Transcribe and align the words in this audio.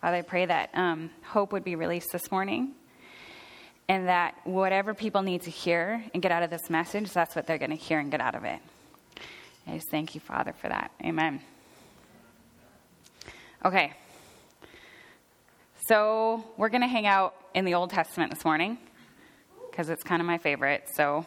Father, 0.00 0.18
I 0.18 0.22
pray 0.22 0.46
that 0.46 0.70
um, 0.74 1.10
hope 1.24 1.52
would 1.52 1.64
be 1.64 1.74
released 1.74 2.12
this 2.12 2.30
morning 2.30 2.70
and 3.88 4.06
that 4.06 4.36
whatever 4.44 4.94
people 4.94 5.22
need 5.22 5.42
to 5.42 5.50
hear 5.50 6.04
and 6.14 6.22
get 6.22 6.30
out 6.30 6.44
of 6.44 6.50
this 6.50 6.70
message, 6.70 7.10
that's 7.10 7.34
what 7.34 7.48
they're 7.48 7.58
going 7.58 7.72
to 7.72 7.76
hear 7.76 7.98
and 7.98 8.12
get 8.12 8.20
out 8.20 8.36
of 8.36 8.44
it. 8.44 8.60
I 9.66 9.74
just 9.74 9.90
thank 9.90 10.14
you, 10.14 10.20
Father, 10.20 10.52
for 10.52 10.68
that. 10.68 10.92
Amen. 11.04 11.40
Okay. 13.64 13.92
So 15.88 16.44
we're 16.56 16.68
going 16.68 16.82
to 16.82 16.86
hang 16.86 17.06
out 17.08 17.34
in 17.54 17.64
the 17.64 17.74
Old 17.74 17.90
Testament 17.90 18.32
this 18.32 18.44
morning 18.44 18.78
because 19.68 19.88
it's 19.88 20.04
kind 20.04 20.22
of 20.22 20.26
my 20.26 20.38
favorite. 20.38 20.88
So, 20.94 21.26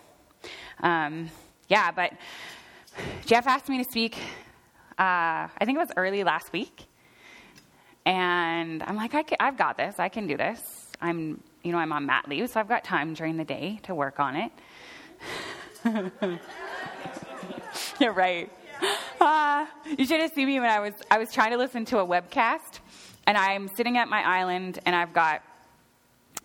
um, 0.79 1.29
yeah, 1.67 1.91
but 1.91 2.13
Jeff 3.29 3.45
asked 3.45 3.69
me 3.69 3.77
to 3.77 3.83
speak, 3.83 4.15
uh, 4.97 4.97
I 4.97 5.59
think 5.59 5.75
it 5.75 5.79
was 5.79 5.91
early 5.95 6.23
last 6.23 6.51
week. 6.51 6.87
And 8.03 8.81
I'm 8.81 8.95
like, 8.95 9.13
I 9.13 9.23
have 9.39 9.55
got 9.55 9.77
this. 9.77 9.99
I 9.99 10.09
can 10.09 10.25
do 10.25 10.35
this. 10.35 10.59
I'm, 10.99 11.39
you 11.63 11.71
know, 11.71 11.77
I'm 11.77 11.93
on 11.93 12.07
mat 12.07 12.27
leave, 12.27 12.49
so 12.49 12.59
I've 12.59 12.67
got 12.67 12.83
time 12.83 13.13
during 13.13 13.37
the 13.37 13.43
day 13.43 13.81
to 13.83 13.93
work 13.93 14.19
on 14.19 14.35
it. 14.35 14.51
You're 17.99 18.13
right. 18.13 18.51
Uh, 19.21 19.67
you 19.95 20.07
should 20.07 20.21
have 20.21 20.31
seen 20.31 20.47
me 20.47 20.59
when 20.59 20.71
I 20.71 20.79
was 20.79 20.95
I 21.11 21.19
was 21.19 21.31
trying 21.31 21.51
to 21.51 21.57
listen 21.57 21.85
to 21.85 21.99
a 21.99 22.07
webcast, 22.07 22.79
and 23.27 23.37
I'm 23.37 23.67
sitting 23.67 23.99
at 23.99 24.07
my 24.07 24.23
island, 24.23 24.79
and 24.87 24.95
I've 24.95 25.13
got 25.13 25.43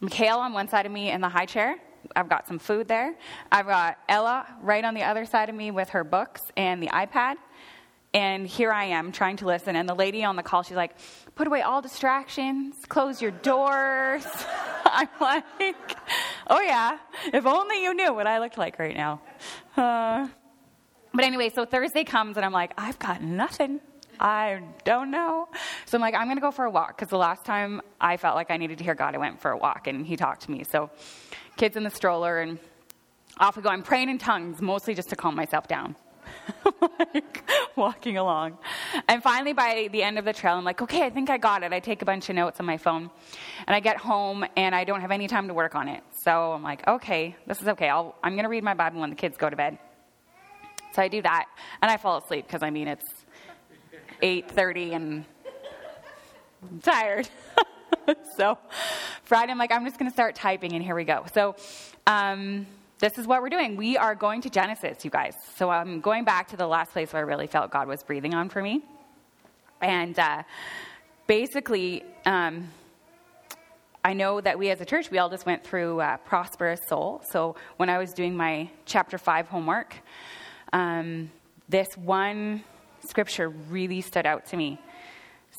Mikhail 0.03 0.37
on 0.37 0.53
one 0.53 0.69
side 0.69 0.85
of 0.85 0.93
me 0.93 1.11
in 1.11 1.23
the 1.23 1.31
high 1.31 1.47
chair, 1.47 1.77
I've 2.17 2.29
got 2.29 2.47
some 2.47 2.59
food 2.59 2.89
there. 2.89 3.15
I've 3.51 3.67
got 3.67 3.99
Ella 4.09 4.47
right 4.63 4.85
on 4.85 4.95
the 4.95 5.03
other 5.03 5.25
side 5.25 5.49
of 5.49 5.55
me 5.55 5.71
with 5.71 5.91
her 5.91 6.05
books 6.05 6.41
and 6.57 6.83
the 6.83 6.89
iPad. 6.89 7.37
And 8.13 8.47
here 8.47 8.71
I 8.71 8.85
am 8.85 9.11
trying 9.11 9.37
to 9.39 9.47
listen. 9.47 9.75
And 9.75 9.89
the 9.89 9.95
lady 9.95 10.23
on 10.23 10.37
the 10.37 10.43
call, 10.45 10.63
she's 10.63 10.77
like, 10.77 10.93
put 11.35 11.49
away 11.49 11.63
all 11.63 11.83
distractions, 11.83 12.77
close 12.89 13.21
your 13.21 13.33
doors. 13.33 14.25
I'm 14.85 15.09
like, 15.21 15.45
oh 16.47 16.61
yeah, 16.61 16.99
if 17.33 17.45
only 17.45 17.83
you 17.83 17.93
knew 17.93 18.15
what 18.15 18.29
I 18.29 18.39
looked 18.39 18.57
like 18.57 18.79
right 18.79 18.97
now. 18.97 19.21
Uh, 19.77 20.29
but 21.13 21.25
anyway, 21.25 21.51
so 21.53 21.65
Thursday 21.65 22.05
comes 22.05 22.37
and 22.37 22.47
I'm 22.47 22.53
like, 22.53 22.73
I've 22.79 22.99
got 23.01 23.21
nothing. 23.21 23.81
I 24.21 24.61
don't 24.85 25.11
know. 25.11 25.49
So 25.95 25.99
I'm 25.99 26.03
like, 26.03 26.17
I'm 26.17 26.27
going 26.27 26.39
to 26.39 26.41
go 26.41 26.51
for 26.51 26.65
a 26.65 26.71
walk 26.73 26.97
because 26.97 27.09
the 27.09 27.19
last 27.19 27.45
time 27.45 27.81
I 28.01 28.17
felt 28.17 28.35
like 28.35 28.51
I 28.51 28.57
needed 28.57 28.79
to 28.79 28.85
hear 28.85 28.97
God, 28.97 29.15
I 29.15 29.19
went 29.19 29.41
for 29.41 29.53
a 29.53 29.57
walk 29.57 29.87
and 29.87 30.05
He 30.05 30.17
talked 30.17 30.43
to 30.43 30.51
me. 30.51 30.65
So 30.65 30.91
kids 31.57 31.77
in 31.77 31.85
the 31.85 31.91
stroller, 31.91 32.41
and 32.41 32.59
off 33.39 33.57
we 33.57 33.63
go. 33.63 33.69
I'm 33.69 33.85
praying 33.85 34.09
in 34.09 34.19
tongues, 34.19 34.61
mostly 34.61 34.97
just 34.97 35.11
to 35.11 35.15
calm 35.15 35.37
myself 35.37 35.69
down. 35.69 35.95
like 37.15 37.49
walking 37.77 38.17
along. 38.17 38.59
And 39.07 39.23
finally, 39.23 39.53
by 39.53 39.89
the 39.93 40.03
end 40.03 40.19
of 40.19 40.25
the 40.25 40.33
trail, 40.33 40.57
I'm 40.57 40.65
like, 40.65 40.83
okay, 40.83 41.05
I 41.05 41.11
think 41.11 41.31
I 41.31 41.39
got 41.39 41.63
it. 41.63 41.73
I 41.73 41.79
take 41.79 42.03
a 42.03 42.05
bunch 42.05 42.29
of 42.29 42.35
notes 42.35 42.59
on 42.59 42.67
my 42.67 42.77
phone. 42.77 43.09
And 43.65 43.77
I 43.77 43.79
get 43.79 43.97
home, 43.97 44.45
and 44.57 44.75
I 44.75 44.83
don't 44.83 45.01
have 45.01 45.13
any 45.13 45.29
time 45.29 45.47
to 45.47 45.55
work 45.55 45.77
on 45.77 45.87
it. 45.87 46.03
So 46.11 46.55
I'm 46.55 46.65
like, 46.65 46.85
okay, 46.89 47.37
this 47.47 47.63
is 47.63 47.69
okay. 47.69 47.89
I'll, 47.89 48.17
I'm 48.21 48.33
going 48.33 48.43
to 48.43 48.51
read 48.51 48.65
my 48.65 48.75
Bible 48.75 49.01
when 49.01 49.11
the 49.11 49.17
kids 49.17 49.37
go 49.37 49.49
to 49.49 49.55
bed. 49.55 49.79
So 50.93 51.03
I 51.03 51.07
do 51.07 51.23
that, 51.23 51.47
and 51.83 51.89
I 51.89 51.99
fall 51.99 52.19
asleep 52.19 52.49
because, 52.49 52.65
I 52.65 52.71
mean, 52.71 52.89
it's 52.89 53.07
8.30 54.21 54.97
and 54.97 55.25
I'm 56.71 56.81
tired. 56.81 57.29
so 58.37 58.59
Friday, 59.25 59.53
I'm 59.53 59.59
like, 59.59 59.73
I'm 59.73 59.85
just 59.85 59.99
going 59.99 60.11
to 60.11 60.15
start 60.15 60.35
typing, 60.35 60.73
and 60.73 60.83
here 60.83 60.95
we 60.95 61.05
go. 61.05 61.25
So 61.35 61.57
um, 62.07 62.67
this 62.99 63.19
is 63.19 63.27
what 63.27 63.43
we're 63.43 63.51
doing. 63.51 63.77
We 63.77 63.97
are 63.97 64.15
going 64.15 64.41
to 64.43 64.51
Genesis, 64.51 65.05
you 65.05 65.11
guys. 65.11 65.35
So 65.57 65.69
I'm 65.69 66.01
going 66.01 66.25
back 66.25 66.49
to 66.49 66.57
the 66.57 66.67
last 66.67 66.93
place 66.93 67.13
where 67.13 67.23
I 67.23 67.27
really 67.27 67.47
felt 67.47 67.71
God 67.71 67.87
was 67.87 68.03
breathing 68.03 68.35
on 68.35 68.49
for 68.49 68.63
me. 68.63 68.83
And 69.81 70.19
uh, 70.19 70.45
basically, 71.27 72.03
um, 72.25 72.71
I 74.05 74.15
know 74.15 74.41
that 74.41 74.59
we 74.59 74.71
as 74.71 74.81
a 74.81 74.85
church, 74.85 75.11
we 75.11 75.19
all 75.19 75.29
just 75.29 75.45
went 75.45 75.65
through 75.65 76.01
uh, 76.01 76.17
Prosperous 76.19 76.81
Soul. 76.89 77.23
So 77.31 77.57
when 77.77 77.91
I 77.91 77.99
was 77.99 78.13
doing 78.13 78.37
my 78.37 78.71
chapter 78.87 79.19
5 79.19 79.49
homework, 79.49 79.97
um, 80.73 81.31
this 81.69 81.97
one 81.97 82.65
scripture 83.07 83.51
really 83.51 84.01
stood 84.01 84.25
out 84.25 84.47
to 84.47 84.57
me. 84.57 84.79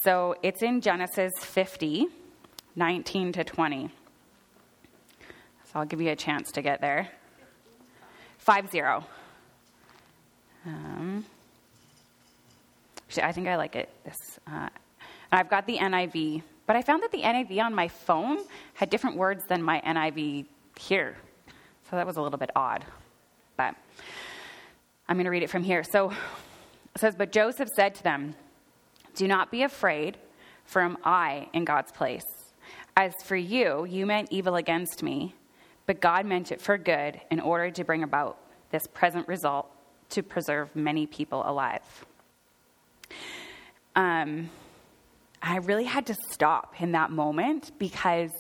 So 0.05 0.35
it's 0.41 0.61
in 0.61 0.79
Genesis 0.79 1.33
50. 1.39 2.07
19 2.75 3.31
to 3.33 3.43
20. 3.43 3.89
So 5.63 5.71
I'll 5.75 5.85
give 5.85 6.01
you 6.01 6.11
a 6.11 6.15
chance 6.15 6.51
to 6.53 6.61
get 6.61 6.81
there. 6.81 7.09
5 8.39 8.69
0. 8.69 9.03
Um, 10.65 11.25
I 13.21 13.31
think 13.31 13.47
I 13.47 13.55
like 13.55 13.75
it. 13.75 13.89
This, 14.03 14.39
uh, 14.47 14.69
I've 15.31 15.49
got 15.49 15.65
the 15.67 15.77
NIV, 15.77 16.41
but 16.65 16.75
I 16.75 16.81
found 16.81 17.03
that 17.03 17.11
the 17.11 17.21
NIV 17.21 17.61
on 17.61 17.73
my 17.73 17.87
phone 17.87 18.39
had 18.73 18.89
different 18.89 19.15
words 19.15 19.43
than 19.47 19.63
my 19.63 19.81
NIV 19.85 20.45
here. 20.77 21.15
So 21.89 21.95
that 21.95 22.05
was 22.05 22.17
a 22.17 22.21
little 22.21 22.39
bit 22.39 22.49
odd. 22.55 22.83
But 23.55 23.75
I'm 25.07 25.15
going 25.15 25.25
to 25.25 25.31
read 25.31 25.43
it 25.43 25.49
from 25.49 25.63
here. 25.63 25.83
So 25.83 26.09
it 26.09 26.99
says, 26.99 27.15
But 27.15 27.31
Joseph 27.31 27.69
said 27.69 27.95
to 27.95 28.03
them, 28.03 28.35
Do 29.15 29.27
not 29.27 29.51
be 29.51 29.63
afraid, 29.63 30.17
for 30.65 30.81
am 30.81 30.97
I 31.03 31.47
in 31.53 31.65
God's 31.65 31.91
place? 31.91 32.25
As 32.97 33.13
for 33.23 33.35
you, 33.35 33.85
you 33.85 34.05
meant 34.05 34.29
evil 34.31 34.55
against 34.55 35.03
me, 35.03 35.35
but 35.85 36.01
God 36.01 36.25
meant 36.25 36.51
it 36.51 36.61
for 36.61 36.77
good 36.77 37.19
in 37.31 37.39
order 37.39 37.71
to 37.71 37.83
bring 37.83 38.03
about 38.03 38.37
this 38.71 38.87
present 38.87 39.27
result 39.27 39.69
to 40.09 40.23
preserve 40.23 40.75
many 40.75 41.05
people 41.07 41.43
alive. 41.45 42.05
Um, 43.95 44.49
I 45.41 45.57
really 45.57 45.85
had 45.85 46.07
to 46.07 46.15
stop 46.31 46.75
in 46.79 46.91
that 46.93 47.11
moment 47.11 47.71
because 47.79 48.31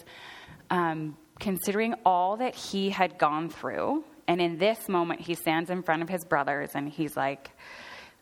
um, 0.69 1.17
considering 1.39 1.95
all 2.05 2.37
that 2.37 2.55
he 2.55 2.89
had 2.89 3.17
gone 3.17 3.49
through, 3.49 4.03
and 4.27 4.41
in 4.41 4.57
this 4.57 4.89
moment, 4.89 5.21
he 5.21 5.35
stands 5.35 5.69
in 5.69 5.83
front 5.83 6.01
of 6.01 6.09
his 6.09 6.25
brothers 6.25 6.71
and 6.73 6.89
he's 6.89 7.15
like, 7.15 7.51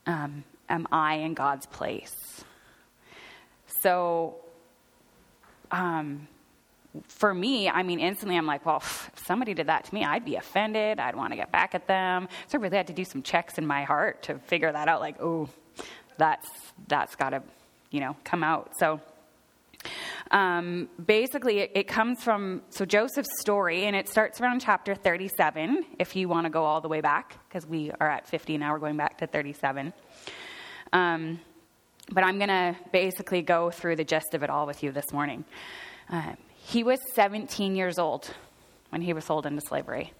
um, 0.05 0.43
Am 0.69 0.87
I 0.91 1.15
in 1.15 1.33
God's 1.33 1.65
place? 1.65 2.43
So 3.67 4.35
um, 5.71 6.27
for 7.07 7.33
me, 7.33 7.69
I 7.69 7.83
mean, 7.83 7.99
instantly 7.99 8.37
I'm 8.37 8.45
like, 8.45 8.65
well, 8.65 8.77
if 8.77 9.11
somebody 9.25 9.53
did 9.53 9.67
that 9.67 9.85
to 9.85 9.93
me, 9.93 10.03
I'd 10.03 10.25
be 10.25 10.35
offended. 10.35 10.99
I'd 10.99 11.15
want 11.15 11.31
to 11.31 11.35
get 11.35 11.51
back 11.51 11.75
at 11.75 11.87
them. 11.87 12.27
So 12.47 12.57
I 12.57 12.61
really 12.61 12.77
had 12.77 12.87
to 12.87 12.93
do 12.93 13.03
some 13.03 13.23
checks 13.23 13.57
in 13.57 13.65
my 13.65 13.83
heart 13.83 14.23
to 14.23 14.39
figure 14.39 14.71
that 14.71 14.87
out. 14.87 15.01
Like, 15.01 15.21
oh, 15.21 15.49
that's 16.17 16.47
that's 16.87 17.15
got 17.15 17.31
to, 17.31 17.43
you 17.89 17.99
know, 17.99 18.15
come 18.23 18.43
out. 18.43 18.71
So 18.77 19.01
um, 20.31 20.89
basically, 21.03 21.59
it, 21.59 21.71
it, 21.75 21.87
comes 21.87 22.23
from 22.23 22.61
so 22.69 22.85
Joseph's 22.85 23.29
story, 23.41 23.85
and 23.85 23.95
it 23.95 24.07
starts 24.07 24.39
around 24.39 24.61
chapter 24.61 24.95
37. 24.95 25.85
If 25.99 26.15
you 26.15 26.29
want 26.29 26.45
to 26.45 26.49
go 26.49 26.63
all 26.63 26.81
the 26.81 26.87
way 26.87 27.01
back, 27.01 27.37
because 27.47 27.67
we 27.67 27.91
are 27.99 28.09
at 28.09 28.27
50 28.27 28.57
now, 28.57 28.71
we're 28.71 28.79
going 28.79 28.97
back 28.97 29.17
to 29.19 29.27
37. 29.27 29.93
Um, 30.93 31.39
but 32.11 32.23
I'm 32.23 32.37
going 32.37 32.49
to 32.49 32.75
basically 32.91 33.41
go 33.41 33.71
through 33.71 33.95
the 33.95 34.03
gist 34.03 34.33
of 34.33 34.43
it 34.43 34.49
all 34.49 34.67
with 34.67 34.83
you 34.83 34.91
this 34.91 35.11
morning. 35.11 35.43
Uh, 36.09 36.33
he 36.55 36.83
was 36.83 36.99
17 37.13 37.75
years 37.75 37.97
old 37.97 38.29
when 38.89 39.01
he 39.01 39.11
was 39.11 39.25
sold 39.25 39.45
into 39.45 39.61
slavery. 39.61 40.13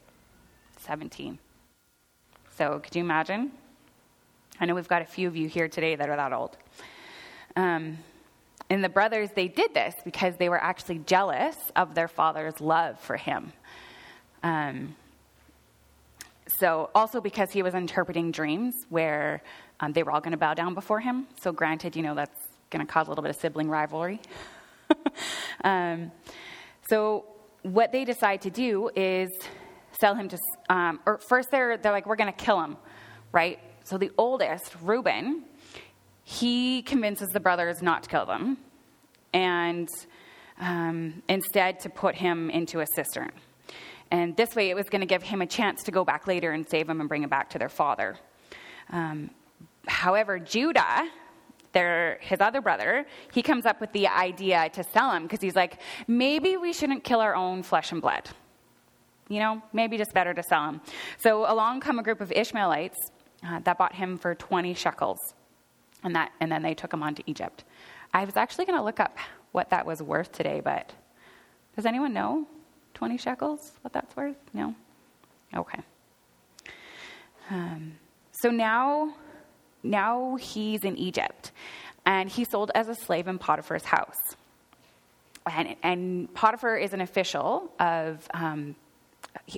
17. 0.80 1.38
So, 2.58 2.80
could 2.80 2.96
you 2.96 3.04
imagine? 3.04 3.52
I 4.60 4.66
know 4.66 4.76
we've 4.76 4.88
got 4.88 5.02
a 5.02 5.06
few 5.06 5.28
of 5.28 5.36
you 5.36 5.48
here 5.48 5.68
today 5.68 5.96
that 5.96 6.10
are 6.10 6.16
that 6.16 6.34
old. 6.34 6.58
Um, 7.56 8.00
and 8.70 8.84
the 8.84 8.90
brothers, 8.90 9.30
they 9.36 9.48
did 9.48 9.74
this 9.74 9.94
because 10.04 10.36
they 10.38 10.50
were 10.50 10.62
actually 10.62 11.00
jealous 11.00 11.56
of 11.76 11.96
their 11.96 12.08
father's 12.08 12.60
love 12.60 13.00
for 13.00 13.16
him. 13.16 13.54
Um, 14.42 14.96
so, 16.60 16.90
also 16.94 17.22
because 17.22 17.52
he 17.52 17.62
was 17.62 17.74
interpreting 17.74 18.32
dreams 18.32 18.74
where 18.90 19.42
um, 19.80 19.94
they 19.94 20.04
were 20.04 20.12
all 20.12 20.22
going 20.22 20.32
to 20.32 20.38
bow 20.38 20.54
down 20.54 20.74
before 20.74 21.00
him. 21.00 21.28
So, 21.42 21.52
granted, 21.52 21.96
you 21.96 22.02
know, 22.02 22.16
that's 22.16 22.48
going 22.70 22.86
to 22.86 22.92
cause 22.92 23.08
a 23.08 23.12
little 23.12 23.22
bit 23.22 23.32
of 23.32 23.38
sibling 23.38 23.70
rivalry. 23.70 24.20
um, 25.64 26.12
so, 26.88 27.26
what 27.64 27.92
they 27.92 28.06
decide 28.06 28.42
to 28.42 28.50
do 28.50 28.90
is 28.96 29.30
sell 30.00 30.16
him 30.16 30.28
to, 30.30 30.38
um, 30.70 31.00
or 31.06 31.20
first 31.30 31.50
they're, 31.52 31.78
they're 31.78 31.92
like, 31.92 32.06
we're 32.06 32.16
going 32.16 32.32
to 32.32 32.46
kill 32.46 32.62
him, 32.62 32.78
right? 33.32 33.60
So, 33.84 33.98
the 33.98 34.12
oldest, 34.18 34.76
Reuben, 34.82 35.44
he 36.24 36.82
convinces 36.82 37.30
the 37.30 37.40
brothers 37.40 37.82
not 37.82 38.04
to 38.04 38.10
kill 38.10 38.26
them 38.26 38.58
and 39.34 39.90
um, 40.60 41.22
instead 41.28 41.80
to 41.82 41.90
put 41.90 42.16
him 42.16 42.50
into 42.50 42.80
a 42.80 42.86
cistern. 42.96 43.32
And 44.12 44.36
this 44.38 44.56
way, 44.56 44.70
it 44.70 44.76
was 44.76 44.88
going 44.90 45.02
to 45.02 45.08
give 45.08 45.24
him 45.24 45.42
a 45.42 45.48
chance 45.48 45.84
to 45.84 45.92
go 45.92 46.06
back 46.06 46.28
later 46.28 46.52
and 46.52 46.70
save 46.70 46.88
him 46.88 47.00
and 47.00 47.10
bring 47.10 47.24
him 47.24 47.30
back 47.30 47.50
to 47.52 47.60
their 47.60 47.70
father. 47.70 48.16
Um, 48.92 49.32
however, 49.88 50.40
Judah, 50.40 51.10
their, 51.74 52.18
his 52.22 52.40
other 52.40 52.62
brother, 52.62 53.06
he 53.34 53.42
comes 53.42 53.66
up 53.66 53.82
with 53.82 53.92
the 53.92 54.08
idea 54.08 54.70
to 54.74 54.84
sell 54.84 55.12
him 55.12 55.24
because 55.24 55.42
he's 55.42 55.56
like, 55.56 55.80
maybe 56.08 56.58
we 56.58 56.72
shouldn't 56.72 57.04
kill 57.04 57.20
our 57.20 57.36
own 57.36 57.64
flesh 57.64 57.92
and 57.92 58.02
blood. 58.02 58.30
You 59.30 59.40
know, 59.40 59.62
maybe 59.74 59.98
just 59.98 60.14
better 60.14 60.34
to 60.34 60.44
sell 60.44 60.70
him. 60.70 60.82
So 61.18 61.52
along 61.52 61.82
come 61.82 62.00
a 62.00 62.04
group 62.04 62.22
of 62.22 62.32
Ishmaelites 62.32 63.12
uh, 63.46 63.60
that 63.60 63.78
bought 63.78 63.94
him 63.96 64.18
for 64.18 64.36
20 64.36 64.74
shekels. 64.74 65.20
And, 66.04 66.16
that, 66.16 66.32
and 66.40 66.52
then 66.52 66.62
they 66.62 66.74
took 66.74 66.94
him 66.94 67.02
on 67.02 67.16
to 67.16 67.24
Egypt. 67.26 67.64
I 68.14 68.26
was 68.26 68.38
actually 68.38 68.66
going 68.66 68.78
to 68.78 68.84
look 68.84 69.00
up 69.00 69.18
what 69.54 69.70
that 69.70 69.86
was 69.86 70.02
worth 70.02 70.32
today, 70.32 70.62
but 70.64 70.94
does 71.76 71.86
anyone 71.86 72.14
know 72.14 72.46
20 72.94 73.18
shekels, 73.18 73.72
what 73.82 73.94
that's 73.94 74.16
worth? 74.16 74.38
No? 74.54 74.76
Okay. 75.56 75.80
Um, 77.50 77.94
so 78.32 78.50
now, 78.50 79.16
now 79.84 80.36
he's 80.36 80.84
in 80.84 80.98
Egypt, 80.98 81.52
and 82.06 82.30
he's 82.30 82.50
sold 82.50 82.72
as 82.74 82.88
a 82.88 82.96
slave 82.96 83.28
in 83.28 83.38
Potiphar's 83.38 83.84
house. 83.84 84.36
And, 85.46 85.76
and 85.84 86.34
Potiphar 86.34 86.78
is 86.78 86.94
an 86.94 87.02
official 87.02 87.70
of, 87.80 88.26
um, 88.34 88.76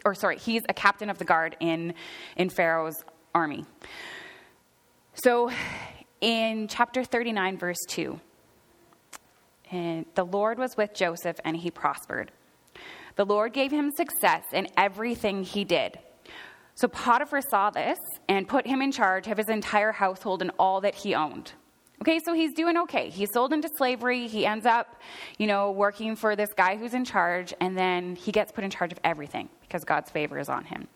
or 0.04 0.16
sorry, 0.16 0.38
he's 0.38 0.64
a 0.68 0.74
captain 0.74 1.10
of 1.10 1.20
the 1.20 1.26
guard 1.26 1.56
in, 1.60 1.94
in 2.36 2.50
Pharaoh's 2.50 3.04
army. 3.36 3.66
So 5.14 5.52
in 6.22 6.68
chapter 6.68 7.04
39, 7.04 7.58
verse 7.58 7.78
2, 7.90 8.20
and 9.72 10.06
the 10.16 10.26
Lord 10.26 10.58
was 10.58 10.76
with 10.78 10.94
Joseph 10.94 11.38
and 11.44 11.56
he 11.56 11.72
prospered. 11.72 12.32
The 13.16 13.26
Lord 13.26 13.54
gave 13.54 13.72
him 13.72 13.92
success 13.92 14.44
in 14.54 14.68
everything 14.78 15.44
he 15.44 15.64
did. 15.64 16.00
So 16.76 16.90
Potiphar 16.90 17.42
saw 17.42 17.70
this 17.70 17.98
and 18.28 18.48
put 18.48 18.68
him 18.68 18.82
in 18.82 18.92
charge 18.92 19.28
of 19.28 19.38
his 19.38 19.50
entire 19.50 19.94
household 19.94 20.42
and 20.42 20.52
all 20.60 20.82
that 20.82 20.94
he 20.94 21.16
owned. 21.16 21.54
Okay, 22.02 22.20
so 22.20 22.34
he's 22.34 22.54
doing 22.54 22.76
okay. 22.78 23.10
He's 23.10 23.32
sold 23.32 23.54
into 23.54 23.70
slavery. 23.78 24.28
He 24.28 24.46
ends 24.46 24.66
up, 24.66 25.02
you 25.38 25.48
know, 25.48 25.72
working 25.72 26.18
for 26.18 26.36
this 26.36 26.54
guy 26.54 26.76
who's 26.76 26.94
in 26.94 27.06
charge, 27.06 27.54
and 27.62 27.78
then 27.78 28.18
he 28.18 28.34
gets 28.34 28.52
put 28.52 28.66
in 28.66 28.70
charge 28.70 28.92
of 28.92 29.00
everything 29.06 29.48
because 29.62 29.86
God's 29.86 30.12
favor 30.12 30.38
is 30.38 30.50
on 30.50 30.66
him. 30.66 30.90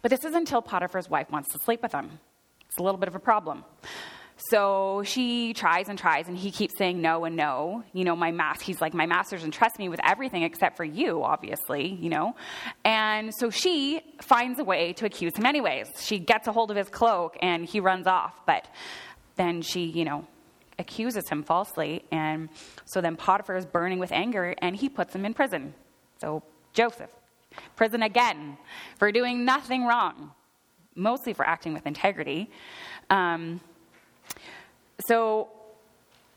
But 0.00 0.10
this 0.10 0.24
is 0.24 0.34
until 0.34 0.62
Potiphar's 0.62 1.10
wife 1.10 1.30
wants 1.30 1.52
to 1.52 1.58
sleep 1.58 1.82
with 1.82 1.92
him. 1.92 2.18
It's 2.66 2.78
a 2.78 2.82
little 2.82 2.98
bit 2.98 3.08
of 3.08 3.14
a 3.14 3.20
problem. 3.20 3.64
So 4.50 5.02
she 5.04 5.54
tries 5.54 5.88
and 5.88 5.98
tries, 5.98 6.28
and 6.28 6.36
he 6.36 6.50
keeps 6.50 6.76
saying 6.76 7.00
no 7.00 7.24
and 7.24 7.34
no. 7.34 7.82
You 7.92 8.04
know, 8.04 8.14
my 8.14 8.30
master, 8.30 8.64
he's 8.64 8.80
like, 8.80 8.92
my 8.92 9.06
master's 9.06 9.42
entrust 9.42 9.78
me 9.78 9.88
with 9.88 10.00
everything 10.04 10.42
except 10.42 10.76
for 10.76 10.84
you, 10.84 11.22
obviously, 11.22 11.94
you 11.94 12.10
know. 12.10 12.34
And 12.84 13.34
so 13.34 13.48
she 13.48 14.02
finds 14.20 14.58
a 14.58 14.64
way 14.64 14.92
to 14.94 15.06
accuse 15.06 15.34
him 15.34 15.46
anyways. 15.46 15.88
She 15.98 16.18
gets 16.18 16.46
a 16.46 16.52
hold 16.52 16.70
of 16.70 16.76
his 16.76 16.88
cloak 16.88 17.38
and 17.40 17.64
he 17.64 17.80
runs 17.80 18.06
off. 18.06 18.34
But 18.44 18.68
then 19.36 19.62
she, 19.62 19.84
you 19.84 20.04
know, 20.04 20.26
accuses 20.78 21.28
him 21.28 21.42
falsely. 21.42 22.04
And 22.10 22.50
so 22.84 23.00
then 23.00 23.16
Potiphar 23.16 23.56
is 23.56 23.64
burning 23.64 23.98
with 23.98 24.12
anger 24.12 24.54
and 24.58 24.76
he 24.76 24.88
puts 24.88 25.14
him 25.14 25.24
in 25.24 25.32
prison. 25.32 25.74
So 26.20 26.42
Joseph, 26.72 27.10
prison 27.76 28.02
again 28.02 28.58
for 28.98 29.10
doing 29.10 29.44
nothing 29.44 29.86
wrong, 29.86 30.32
mostly 30.94 31.32
for 31.32 31.46
acting 31.46 31.72
with 31.72 31.86
integrity. 31.86 32.50
Um, 33.10 33.60
so 35.06 35.48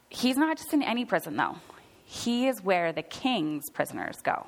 he's 0.09 0.37
not 0.37 0.57
just 0.57 0.73
in 0.73 0.81
any 0.81 1.05
prison, 1.05 1.35
though. 1.35 1.55
He 2.05 2.47
is 2.47 2.61
where 2.63 2.91
the 2.93 3.01
king's 3.01 3.69
prisoners 3.69 4.17
go. 4.23 4.47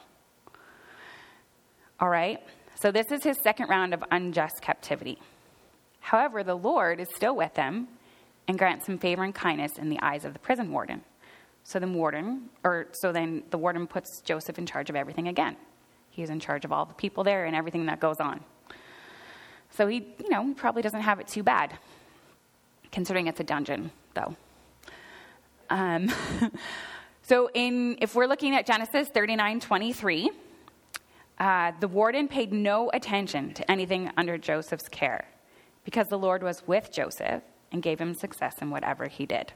All 2.00 2.10
right? 2.10 2.40
So 2.82 2.92
this 2.92 3.12
is 3.12 3.24
his 3.24 3.38
second 3.44 3.68
round 3.68 3.94
of 3.94 4.04
unjust 4.12 4.62
captivity. 4.62 5.20
However, 6.00 6.44
the 6.44 6.56
Lord 6.56 7.00
is 7.00 7.10
still 7.16 7.36
with 7.36 7.56
him 7.56 7.88
and 8.48 8.58
grants 8.58 8.88
him 8.88 8.98
favor 8.98 9.24
and 9.24 9.36
kindness 9.36 9.78
in 9.78 9.90
the 9.90 10.00
eyes 10.02 10.24
of 10.24 10.34
the 10.34 10.40
prison 10.40 10.72
warden. 10.72 11.02
So 11.64 11.78
the 11.78 11.88
warden, 11.88 12.50
or 12.64 12.88
so 12.94 13.12
then 13.12 13.44
the 13.52 13.58
warden 13.58 13.86
puts 13.86 14.22
Joseph 14.22 14.58
in 14.58 14.66
charge 14.66 14.90
of 14.90 14.96
everything 14.96 15.28
again. 15.28 15.58
He's 16.10 16.30
in 16.30 16.40
charge 16.40 16.66
of 16.66 16.72
all 16.72 16.86
the 16.86 16.94
people 16.94 17.24
there 17.24 17.46
and 17.46 17.56
everything 17.56 17.86
that 17.88 18.00
goes 18.00 18.20
on. 18.20 18.40
So 19.72 19.88
he, 19.88 19.98
you 19.98 20.30
know, 20.30 20.44
he 20.46 20.54
probably 20.54 20.82
doesn't 20.82 21.02
have 21.02 21.20
it 21.20 21.28
too 21.28 21.44
bad 21.44 21.78
considering 22.92 23.28
it's 23.28 23.40
a 23.40 23.44
dungeon, 23.44 23.92
though. 24.14 24.36
Um, 25.70 26.12
so, 27.22 27.50
in, 27.54 27.98
if 28.02 28.16
we're 28.16 28.26
looking 28.26 28.56
at 28.56 28.66
Genesis 28.66 29.08
39 29.10 29.60
23, 29.60 30.32
uh, 31.40 31.72
the 31.80 31.88
warden 31.88 32.28
paid 32.28 32.52
no 32.52 32.90
attention 32.94 33.54
to 33.54 33.72
anything 33.72 34.12
under 34.18 34.38
Joseph's 34.38 34.90
care 34.90 35.26
because 35.86 36.08
the 36.08 36.18
Lord 36.18 36.44
was 36.44 36.64
with 36.68 36.92
Joseph 36.92 37.44
and 37.72 37.82
gave 37.82 38.00
him 38.00 38.14
success 38.14 38.56
in 38.62 38.70
whatever 38.70 39.08
he 39.08 39.26
did. 39.26 39.54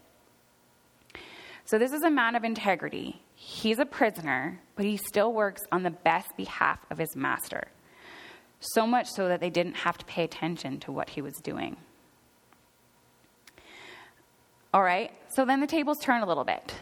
So, 1.65 1.77
this 1.77 1.94
is 1.94 2.03
a 2.03 2.12
man 2.12 2.35
of 2.35 2.44
integrity. 2.44 3.21
He's 3.35 3.80
a 3.80 3.85
prisoner, 3.85 4.59
but 4.75 4.85
he 4.85 4.97
still 4.97 5.33
works 5.33 5.62
on 5.71 5.83
the 5.83 5.91
best 5.91 6.35
behalf 6.38 6.80
of 6.91 6.97
his 6.97 7.15
master. 7.15 7.68
So 8.59 8.88
much 8.88 9.09
so 9.09 9.27
that 9.27 9.41
they 9.41 9.50
didn't 9.50 9.75
have 9.75 9.97
to 9.97 10.06
pay 10.06 10.24
attention 10.24 10.80
to 10.81 10.91
what 10.91 11.09
he 11.09 11.21
was 11.21 11.33
doing. 11.44 11.75
All 14.74 14.81
right, 14.81 15.12
so 15.30 15.46
then 15.46 15.60
the 15.60 15.68
tables 15.68 16.00
turn 16.00 16.24
a 16.24 16.25
little 16.25 16.44
bit. 16.44 16.74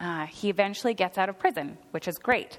Uh, 0.00 0.24
he 0.24 0.48
eventually 0.48 0.94
gets 0.94 1.18
out 1.18 1.28
of 1.28 1.38
prison, 1.38 1.76
which 1.90 2.08
is 2.08 2.16
great 2.16 2.58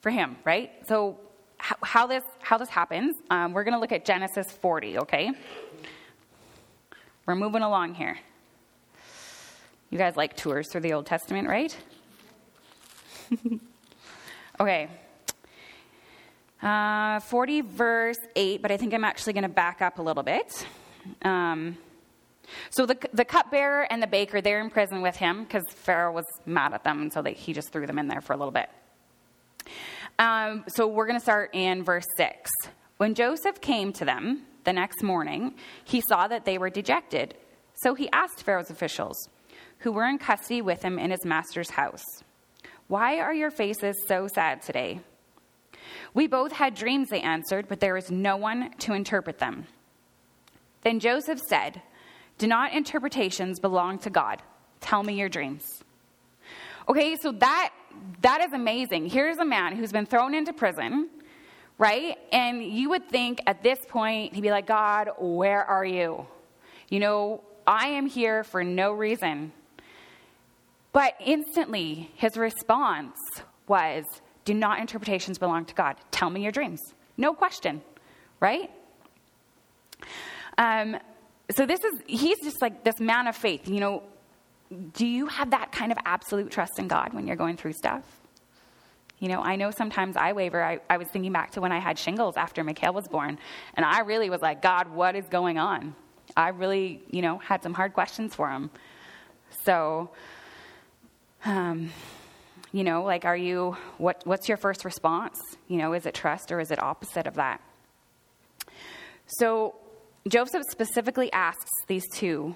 for 0.00 0.08
him, 0.08 0.36
right? 0.44 0.70
So, 0.88 1.20
how, 1.58 1.76
how 1.82 2.06
this 2.06 2.24
how 2.40 2.56
this 2.56 2.70
happens? 2.70 3.16
Um, 3.28 3.52
we're 3.52 3.64
going 3.64 3.74
to 3.74 3.80
look 3.80 3.92
at 3.92 4.06
Genesis 4.06 4.50
40. 4.50 5.00
Okay, 5.00 5.30
we're 7.26 7.34
moving 7.34 7.60
along 7.60 7.94
here. 7.94 8.18
You 9.90 9.98
guys 9.98 10.16
like 10.16 10.38
tours 10.38 10.68
through 10.68 10.80
the 10.80 10.94
Old 10.94 11.04
Testament, 11.04 11.46
right? 11.46 11.76
okay. 14.60 14.88
Uh, 16.62 17.20
40 17.20 17.60
verse 17.60 18.18
8, 18.34 18.62
but 18.62 18.70
I 18.70 18.78
think 18.78 18.94
I'm 18.94 19.04
actually 19.04 19.34
going 19.34 19.42
to 19.42 19.50
back 19.50 19.82
up 19.82 19.98
a 19.98 20.02
little 20.02 20.22
bit. 20.22 20.66
Um, 21.20 21.76
so 22.70 22.86
the, 22.86 22.96
the 23.12 23.24
cupbearer 23.24 23.86
and 23.90 24.02
the 24.02 24.06
baker, 24.06 24.40
they're 24.40 24.60
in 24.60 24.70
prison 24.70 25.02
with 25.02 25.16
him 25.16 25.44
because 25.44 25.64
Pharaoh 25.68 26.12
was 26.12 26.24
mad 26.46 26.72
at 26.74 26.84
them, 26.84 27.02
and 27.02 27.12
so 27.12 27.22
they, 27.22 27.34
he 27.34 27.52
just 27.52 27.70
threw 27.72 27.86
them 27.86 27.98
in 27.98 28.08
there 28.08 28.20
for 28.20 28.32
a 28.32 28.36
little 28.36 28.52
bit. 28.52 28.68
Um, 30.18 30.64
so 30.68 30.86
we're 30.86 31.06
going 31.06 31.18
to 31.18 31.22
start 31.22 31.50
in 31.52 31.84
verse 31.84 32.06
6. 32.16 32.50
When 32.96 33.14
Joseph 33.14 33.60
came 33.60 33.92
to 33.94 34.04
them 34.04 34.42
the 34.64 34.72
next 34.72 35.02
morning, 35.02 35.54
he 35.84 36.00
saw 36.00 36.28
that 36.28 36.44
they 36.44 36.58
were 36.58 36.70
dejected. 36.70 37.34
So 37.82 37.94
he 37.94 38.08
asked 38.12 38.42
Pharaoh's 38.42 38.70
officials, 38.70 39.16
who 39.78 39.92
were 39.92 40.06
in 40.06 40.18
custody 40.18 40.62
with 40.62 40.82
him 40.82 40.98
in 40.98 41.10
his 41.10 41.24
master's 41.24 41.70
house, 41.70 42.04
Why 42.86 43.18
are 43.18 43.34
your 43.34 43.50
faces 43.50 43.96
so 44.06 44.28
sad 44.32 44.62
today? 44.62 45.00
We 46.14 46.26
both 46.26 46.52
had 46.52 46.74
dreams, 46.74 47.08
they 47.08 47.20
answered, 47.20 47.66
but 47.68 47.80
there 47.80 47.96
is 47.96 48.10
no 48.10 48.36
one 48.36 48.70
to 48.80 48.92
interpret 48.92 49.38
them. 49.38 49.66
Then 50.82 51.00
Joseph 51.00 51.40
said, 51.40 51.82
do 52.38 52.46
not 52.46 52.72
interpretations 52.72 53.60
belong 53.60 53.98
to 54.00 54.10
God? 54.10 54.42
Tell 54.80 55.02
me 55.02 55.14
your 55.14 55.28
dreams. 55.28 55.82
Okay, 56.88 57.16
so 57.16 57.32
that 57.32 57.72
that 58.22 58.40
is 58.40 58.52
amazing. 58.52 59.08
Here's 59.08 59.38
a 59.38 59.44
man 59.44 59.76
who's 59.76 59.92
been 59.92 60.06
thrown 60.06 60.34
into 60.34 60.52
prison, 60.52 61.08
right? 61.78 62.16
And 62.32 62.64
you 62.64 62.90
would 62.90 63.08
think 63.08 63.40
at 63.46 63.62
this 63.62 63.78
point 63.88 64.34
he'd 64.34 64.40
be 64.40 64.50
like, 64.50 64.66
God, 64.66 65.10
where 65.18 65.62
are 65.64 65.84
you? 65.84 66.26
You 66.88 67.00
know, 67.00 67.42
I 67.66 67.88
am 67.88 68.06
here 68.06 68.44
for 68.44 68.64
no 68.64 68.92
reason. 68.92 69.52
But 70.92 71.14
instantly, 71.24 72.10
his 72.16 72.36
response 72.36 73.16
was, 73.66 74.04
Do 74.44 74.54
not 74.54 74.78
interpretations 74.78 75.38
belong 75.38 75.64
to 75.66 75.74
God? 75.74 75.96
Tell 76.10 76.28
me 76.28 76.42
your 76.42 76.52
dreams. 76.52 76.80
No 77.16 77.34
question, 77.34 77.82
right? 78.40 78.70
Um, 80.58 80.96
so 81.54 81.66
this 81.66 81.80
is, 81.80 82.00
he's 82.06 82.38
just 82.42 82.60
like 82.60 82.84
this 82.84 83.00
man 83.00 83.26
of 83.26 83.36
faith. 83.36 83.68
You 83.68 83.80
know, 83.80 84.02
do 84.94 85.06
you 85.06 85.26
have 85.26 85.50
that 85.50 85.72
kind 85.72 85.92
of 85.92 85.98
absolute 86.04 86.50
trust 86.50 86.78
in 86.78 86.88
God 86.88 87.12
when 87.12 87.26
you're 87.26 87.36
going 87.36 87.56
through 87.56 87.72
stuff? 87.72 88.02
You 89.18 89.28
know, 89.28 89.40
I 89.40 89.56
know 89.56 89.70
sometimes 89.70 90.16
I 90.16 90.32
waver. 90.32 90.62
I, 90.62 90.80
I 90.90 90.96
was 90.96 91.06
thinking 91.08 91.32
back 91.32 91.52
to 91.52 91.60
when 91.60 91.70
I 91.70 91.78
had 91.78 91.98
shingles 91.98 92.36
after 92.36 92.64
Mikhail 92.64 92.92
was 92.92 93.06
born, 93.06 93.38
and 93.74 93.86
I 93.86 94.00
really 94.00 94.30
was 94.30 94.40
like, 94.40 94.62
God, 94.62 94.92
what 94.92 95.14
is 95.14 95.24
going 95.28 95.58
on? 95.58 95.94
I 96.36 96.48
really, 96.48 97.02
you 97.10 97.22
know, 97.22 97.38
had 97.38 97.62
some 97.62 97.74
hard 97.74 97.92
questions 97.92 98.34
for 98.34 98.50
him. 98.50 98.70
So, 99.64 100.10
um, 101.44 101.90
you 102.72 102.84
know, 102.84 103.04
like, 103.04 103.24
are 103.24 103.36
you, 103.36 103.76
what, 103.98 104.22
what's 104.24 104.48
your 104.48 104.56
first 104.56 104.84
response? 104.84 105.38
You 105.68 105.76
know, 105.76 105.92
is 105.92 106.06
it 106.06 106.14
trust 106.14 106.50
or 106.50 106.58
is 106.58 106.70
it 106.70 106.82
opposite 106.82 107.26
of 107.26 107.34
that? 107.34 107.60
So, 109.38 109.76
Joseph 110.28 110.62
specifically 110.70 111.32
asks 111.32 111.70
these 111.86 112.04
two 112.12 112.54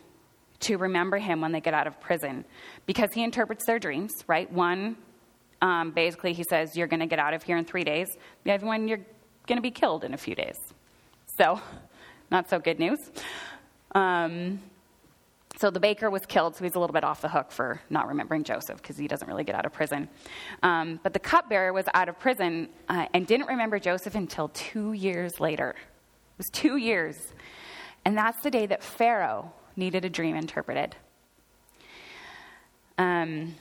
to 0.61 0.76
remember 0.76 1.18
him 1.18 1.40
when 1.40 1.52
they 1.52 1.61
get 1.61 1.75
out 1.75 1.87
of 1.87 2.00
prison 2.00 2.44
because 2.87 3.12
he 3.12 3.23
interprets 3.23 3.66
their 3.66 3.78
dreams, 3.78 4.12
right? 4.26 4.50
One, 4.52 4.96
um, 5.61 5.90
basically, 5.90 6.32
he 6.32 6.44
says, 6.49 6.76
You're 6.76 6.87
going 6.87 7.00
to 7.00 7.06
get 7.06 7.18
out 7.18 7.35
of 7.35 7.42
here 7.42 7.56
in 7.56 7.64
three 7.64 7.85
days. 7.85 8.08
The 8.44 8.52
other 8.52 8.66
one, 8.66 8.88
you're 8.88 9.04
going 9.46 9.58
to 9.58 9.62
be 9.62 9.70
killed 9.70 10.04
in 10.04 10.14
a 10.14 10.18
few 10.18 10.35
days. 10.35 10.56
So, 11.38 11.61
not 12.30 12.49
so 12.49 12.58
good 12.58 12.78
news. 12.78 12.99
Um, 13.94 14.61
so 15.58 15.70
the 15.70 15.80
baker 15.80 16.11
was 16.11 16.26
killed, 16.26 16.54
so 16.54 16.64
he's 16.64 16.75
a 16.75 16.78
little 16.78 16.92
bit 16.92 17.02
off 17.02 17.23
the 17.23 17.30
hook 17.30 17.50
for 17.50 17.80
not 17.88 18.08
remembering 18.08 18.44
Joseph 18.44 18.76
because 18.76 18.99
he 18.99 19.08
doesn't 19.08 19.26
really 19.26 19.44
get 19.44 19.54
out 19.54 19.64
of 19.64 19.73
prison. 19.73 20.08
Um, 20.62 21.00
but 21.02 21.14
the 21.14 21.18
cupbearer 21.18 21.73
was 21.73 21.87
out 21.94 22.11
of 22.11 22.18
prison 22.18 22.68
uh, 22.90 23.06
and 23.14 23.26
didn't 23.26 23.46
remember 23.46 23.78
Joseph 23.78 24.14
until 24.14 24.49
two 24.49 24.92
years 24.92 25.40
later. 25.40 25.70
It 25.70 26.38
was 26.38 26.49
two 26.52 26.76
years. 26.76 27.16
And 28.06 28.16
that's 28.16 28.40
the 28.44 28.52
day 28.52 28.66
that 28.66 28.84
Pharaoh 28.84 29.52
needed 29.75 30.04
a 30.04 30.08
dream 30.08 30.36
interpreted. 30.36 30.94
Um, 32.98 33.56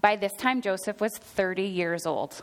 by 0.00 0.16
this 0.16 0.32
time, 0.32 0.60
Joseph 0.60 1.00
was 1.00 1.16
30 1.16 1.62
years 1.62 2.04
old. 2.04 2.42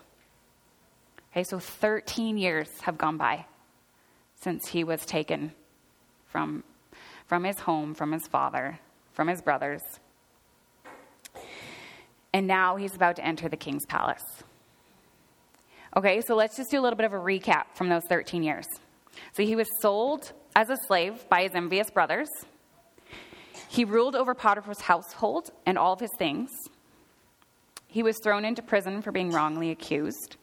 Okay, 1.34 1.43
so 1.43 1.60
13 1.60 2.38
years 2.38 2.70
have 2.84 2.98
gone 2.98 3.17
by 3.17 3.46
since 4.39 4.70
he 4.70 4.86
was 4.86 5.05
taken 5.05 5.51
from 6.27 6.63
from 7.27 7.43
his 7.43 7.60
home, 7.60 7.93
from 7.93 8.13
his 8.13 8.25
father, 8.27 8.79
from 9.12 9.27
his 9.27 9.41
brothers. 9.41 9.82
And 12.32 12.48
now 12.48 12.77
he's 12.77 12.96
about 12.96 13.17
to 13.17 13.25
enter 13.25 13.50
the 13.50 13.58
king's 13.58 13.86
palace. 13.86 14.43
Okay, 15.98 16.22
so 16.22 16.36
let's 16.36 16.55
just 16.55 16.72
do 16.72 16.79
a 16.79 16.84
little 16.84 16.96
bit 16.96 17.05
of 17.05 17.12
a 17.12 17.20
recap 17.20 17.65
from 17.75 17.89
those 17.89 18.03
13 18.08 18.43
years. 18.43 18.65
So 19.34 19.43
he 19.43 19.55
was 19.55 19.67
sold 19.82 20.32
as 20.55 20.70
a 20.70 20.77
slave 20.88 21.27
by 21.29 21.43
his 21.43 21.55
envious 21.55 21.89
brothers. 21.89 22.29
He 23.67 23.86
ruled 23.86 24.15
over 24.15 24.34
Potiphar's 24.34 24.82
household 24.82 25.50
and 25.65 25.77
all 25.77 25.93
of 25.93 26.00
his 26.00 26.12
things. 26.17 26.50
He 27.88 28.03
was 28.03 28.20
thrown 28.24 28.46
into 28.46 28.62
prison 28.62 29.01
for 29.01 29.12
being 29.12 29.32
wrongly 29.32 29.72
accused. 29.72 30.38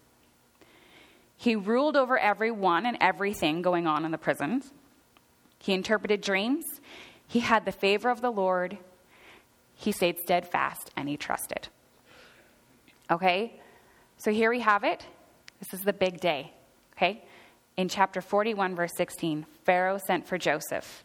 He 1.36 1.56
ruled 1.56 1.96
over 1.96 2.18
everyone 2.18 2.86
and 2.86 2.98
everything 3.00 3.62
going 3.62 3.86
on 3.86 4.04
in 4.04 4.10
the 4.10 4.18
prisons. 4.18 4.72
He 5.58 5.72
interpreted 5.72 6.20
dreams. 6.20 6.64
He 7.26 7.40
had 7.40 7.64
the 7.64 7.72
favor 7.72 8.10
of 8.10 8.20
the 8.20 8.30
Lord. 8.30 8.78
He 9.74 9.92
stayed 9.92 10.18
steadfast 10.18 10.90
and 10.96 11.08
he 11.08 11.16
trusted. 11.16 11.68
Okay? 13.10 13.60
So 14.18 14.30
here 14.32 14.50
we 14.50 14.60
have 14.60 14.84
it. 14.84 15.06
This 15.60 15.72
is 15.72 15.80
the 15.80 15.92
big 15.92 16.20
day. 16.20 16.52
Okay? 16.96 17.24
In 17.80 17.88
chapter 17.88 18.20
41, 18.20 18.76
verse 18.76 18.92
16, 18.94 19.46
Pharaoh 19.64 19.96
sent 19.96 20.26
for 20.26 20.36
Joseph. 20.36 21.02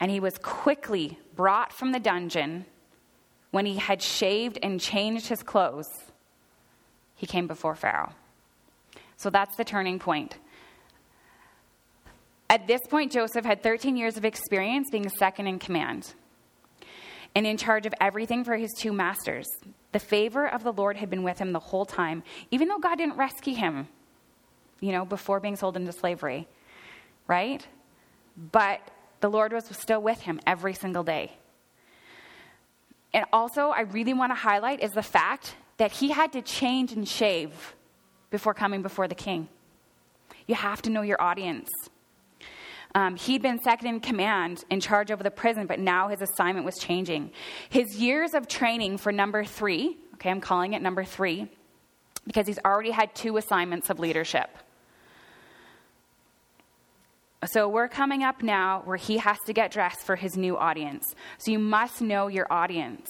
And 0.00 0.10
he 0.10 0.18
was 0.18 0.38
quickly 0.38 1.18
brought 1.36 1.74
from 1.74 1.92
the 1.92 2.00
dungeon 2.00 2.64
when 3.50 3.66
he 3.66 3.76
had 3.76 4.00
shaved 4.00 4.58
and 4.62 4.80
changed 4.80 5.26
his 5.26 5.42
clothes. 5.42 5.84
He 7.16 7.26
came 7.26 7.46
before 7.46 7.74
Pharaoh. 7.74 8.14
So 9.18 9.28
that's 9.28 9.58
the 9.58 9.64
turning 9.64 9.98
point. 9.98 10.38
At 12.48 12.66
this 12.66 12.80
point, 12.88 13.12
Joseph 13.12 13.44
had 13.44 13.62
13 13.62 13.94
years 13.94 14.16
of 14.16 14.24
experience 14.24 14.88
being 14.90 15.10
second 15.10 15.48
in 15.48 15.58
command 15.58 16.14
and 17.34 17.46
in 17.46 17.58
charge 17.58 17.84
of 17.84 17.92
everything 18.00 18.42
for 18.42 18.56
his 18.56 18.72
two 18.72 18.94
masters. 18.94 19.46
The 19.92 19.98
favor 19.98 20.48
of 20.48 20.64
the 20.64 20.72
Lord 20.72 20.96
had 20.96 21.10
been 21.10 21.24
with 21.24 21.38
him 21.38 21.52
the 21.52 21.58
whole 21.58 21.84
time, 21.84 22.22
even 22.50 22.68
though 22.68 22.78
God 22.78 22.96
didn't 22.96 23.18
rescue 23.18 23.54
him, 23.54 23.88
you 24.80 24.92
know, 24.92 25.04
before 25.04 25.40
being 25.40 25.56
sold 25.56 25.76
into 25.76 25.92
slavery, 25.92 26.46
right? 27.26 27.66
But 28.36 28.80
the 29.20 29.28
Lord 29.28 29.52
was 29.52 29.64
still 29.66 30.00
with 30.00 30.20
him 30.20 30.40
every 30.46 30.74
single 30.74 31.02
day. 31.02 31.32
And 33.12 33.24
also, 33.32 33.68
I 33.68 33.80
really 33.80 34.14
want 34.14 34.30
to 34.30 34.36
highlight 34.36 34.82
is 34.82 34.92
the 34.92 35.02
fact 35.02 35.56
that 35.78 35.92
he 35.92 36.10
had 36.10 36.32
to 36.32 36.42
change 36.42 36.92
and 36.92 37.08
shave 37.08 37.74
before 38.30 38.54
coming 38.54 38.82
before 38.82 39.08
the 39.08 39.14
king. 39.14 39.48
You 40.46 40.54
have 40.54 40.82
to 40.82 40.90
know 40.90 41.02
your 41.02 41.20
audience. 41.20 41.70
Um, 42.94 43.16
he'd 43.16 43.42
been 43.42 43.60
second 43.60 43.86
in 43.86 44.00
command, 44.00 44.64
in 44.70 44.80
charge 44.80 45.10
over 45.10 45.22
the 45.22 45.30
prison, 45.30 45.66
but 45.66 45.78
now 45.78 46.08
his 46.08 46.22
assignment 46.22 46.64
was 46.64 46.76
changing. 46.78 47.30
His 47.68 47.96
years 47.96 48.34
of 48.34 48.48
training 48.48 48.98
for 48.98 49.12
number 49.12 49.44
three, 49.44 49.96
okay, 50.14 50.30
I'm 50.30 50.40
calling 50.40 50.72
it 50.72 50.82
number 50.82 51.04
three, 51.04 51.48
because 52.26 52.46
he's 52.46 52.58
already 52.64 52.90
had 52.90 53.14
two 53.14 53.36
assignments 53.36 53.90
of 53.90 53.98
leadership. 53.98 54.50
So 57.52 57.68
we're 57.68 57.88
coming 57.88 58.22
up 58.22 58.42
now 58.42 58.82
where 58.84 58.96
he 58.96 59.18
has 59.18 59.38
to 59.46 59.52
get 59.52 59.70
dressed 59.70 60.02
for 60.02 60.16
his 60.16 60.36
new 60.36 60.56
audience. 60.56 61.14
So 61.38 61.50
you 61.50 61.58
must 61.58 62.02
know 62.02 62.28
your 62.28 62.46
audience. 62.50 63.08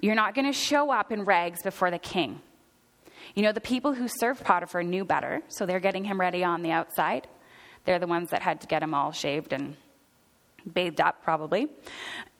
You're 0.00 0.16
not 0.16 0.34
going 0.34 0.46
to 0.46 0.52
show 0.52 0.90
up 0.90 1.12
in 1.12 1.24
rags 1.24 1.62
before 1.62 1.90
the 1.90 1.98
king. 1.98 2.40
You 3.34 3.42
know, 3.42 3.52
the 3.52 3.60
people 3.60 3.92
who 3.92 4.08
served 4.08 4.42
Potiphar 4.42 4.82
knew 4.82 5.04
better, 5.04 5.42
so 5.48 5.64
they're 5.64 5.80
getting 5.80 6.04
him 6.04 6.18
ready 6.18 6.42
on 6.42 6.62
the 6.62 6.72
outside. 6.72 7.28
They're 7.84 7.98
the 7.98 8.06
ones 8.06 8.30
that 8.30 8.42
had 8.42 8.62
to 8.62 8.66
get 8.66 8.82
him 8.82 8.94
all 8.94 9.12
shaved 9.12 9.52
and 9.52 9.76
bathed 10.72 11.00
up, 11.00 11.22
probably. 11.22 11.68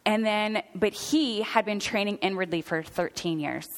And 0.04 0.24
then, 0.24 0.62
but 0.74 0.92
he 0.92 1.42
had 1.42 1.64
been 1.64 1.78
training 1.78 2.16
inwardly 2.16 2.62
for 2.62 2.82
13 2.82 3.38
years. 3.38 3.68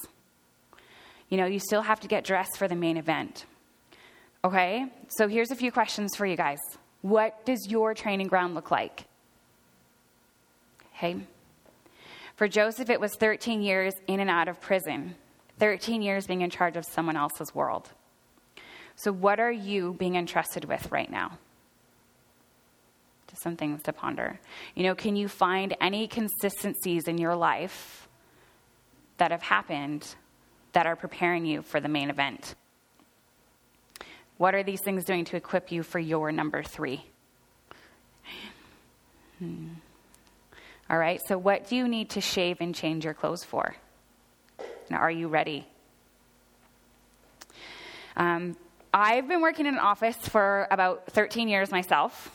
You 1.28 1.36
know, 1.36 1.46
you 1.46 1.58
still 1.58 1.82
have 1.82 2.00
to 2.00 2.08
get 2.08 2.24
dressed 2.24 2.56
for 2.56 2.68
the 2.68 2.74
main 2.74 2.96
event. 2.96 3.44
Okay? 4.44 4.86
So 5.08 5.28
here's 5.28 5.50
a 5.50 5.56
few 5.56 5.70
questions 5.70 6.16
for 6.16 6.24
you 6.24 6.36
guys. 6.36 6.58
What 7.02 7.44
does 7.44 7.66
your 7.68 7.94
training 7.94 8.28
ground 8.28 8.54
look 8.54 8.70
like? 8.70 9.04
Okay? 10.96 11.16
For 12.36 12.48
Joseph, 12.48 12.90
it 12.90 13.00
was 13.00 13.14
13 13.16 13.62
years 13.62 13.94
in 14.06 14.20
and 14.20 14.30
out 14.30 14.48
of 14.48 14.60
prison, 14.60 15.14
13 15.58 16.02
years 16.02 16.26
being 16.26 16.42
in 16.42 16.50
charge 16.50 16.76
of 16.76 16.84
someone 16.84 17.16
else's 17.16 17.54
world. 17.54 17.90
So, 18.96 19.12
what 19.12 19.40
are 19.40 19.52
you 19.52 19.94
being 19.98 20.16
entrusted 20.16 20.66
with 20.66 20.90
right 20.92 21.10
now? 21.10 21.38
Just 23.28 23.42
some 23.42 23.56
things 23.56 23.82
to 23.84 23.92
ponder. 23.92 24.40
You 24.74 24.82
know, 24.82 24.94
can 24.94 25.16
you 25.16 25.28
find 25.28 25.74
any 25.80 26.06
consistencies 26.06 27.08
in 27.08 27.16
your 27.16 27.34
life 27.34 28.08
that 29.16 29.30
have 29.30 29.42
happened 29.42 30.14
that 30.72 30.86
are 30.86 30.96
preparing 30.96 31.46
you 31.46 31.62
for 31.62 31.80
the 31.80 31.88
main 31.88 32.10
event? 32.10 32.54
What 34.40 34.54
are 34.54 34.62
these 34.62 34.80
things 34.80 35.04
doing 35.04 35.26
to 35.26 35.36
equip 35.36 35.70
you 35.70 35.82
for 35.82 35.98
your 35.98 36.32
number 36.32 36.62
three? 36.62 37.04
Hmm. 39.38 39.66
All 40.88 40.96
right, 40.96 41.20
so 41.28 41.36
what 41.36 41.68
do 41.68 41.76
you 41.76 41.86
need 41.86 42.08
to 42.10 42.22
shave 42.22 42.56
and 42.62 42.74
change 42.74 43.04
your 43.04 43.12
clothes 43.12 43.44
for? 43.44 43.76
Now, 44.88 44.96
are 44.96 45.10
you 45.10 45.28
ready? 45.28 45.66
Um, 48.16 48.56
I've 48.94 49.28
been 49.28 49.42
working 49.42 49.66
in 49.66 49.74
an 49.74 49.78
office 49.78 50.16
for 50.16 50.66
about 50.70 51.12
13 51.12 51.46
years 51.46 51.70
myself. 51.70 52.30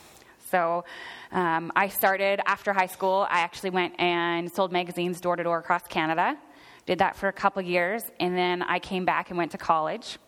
So 0.51 0.85
um, 1.31 1.71
I 1.75 1.87
started 1.87 2.39
after 2.45 2.71
high 2.71 2.85
school. 2.85 3.25
I 3.31 3.39
actually 3.39 3.71
went 3.71 3.99
and 3.99 4.51
sold 4.51 4.71
magazines 4.71 5.19
door 5.21 5.37
to 5.37 5.43
door 5.43 5.57
across 5.57 5.81
Canada. 5.87 6.37
Did 6.85 6.99
that 6.99 7.15
for 7.15 7.29
a 7.29 7.33
couple 7.33 7.63
years, 7.63 8.03
and 8.19 8.37
then 8.37 8.61
I 8.61 8.77
came 8.77 9.05
back 9.05 9.31
and 9.31 9.39
went 9.39 9.53
to 9.53 9.57
college. 9.57 10.19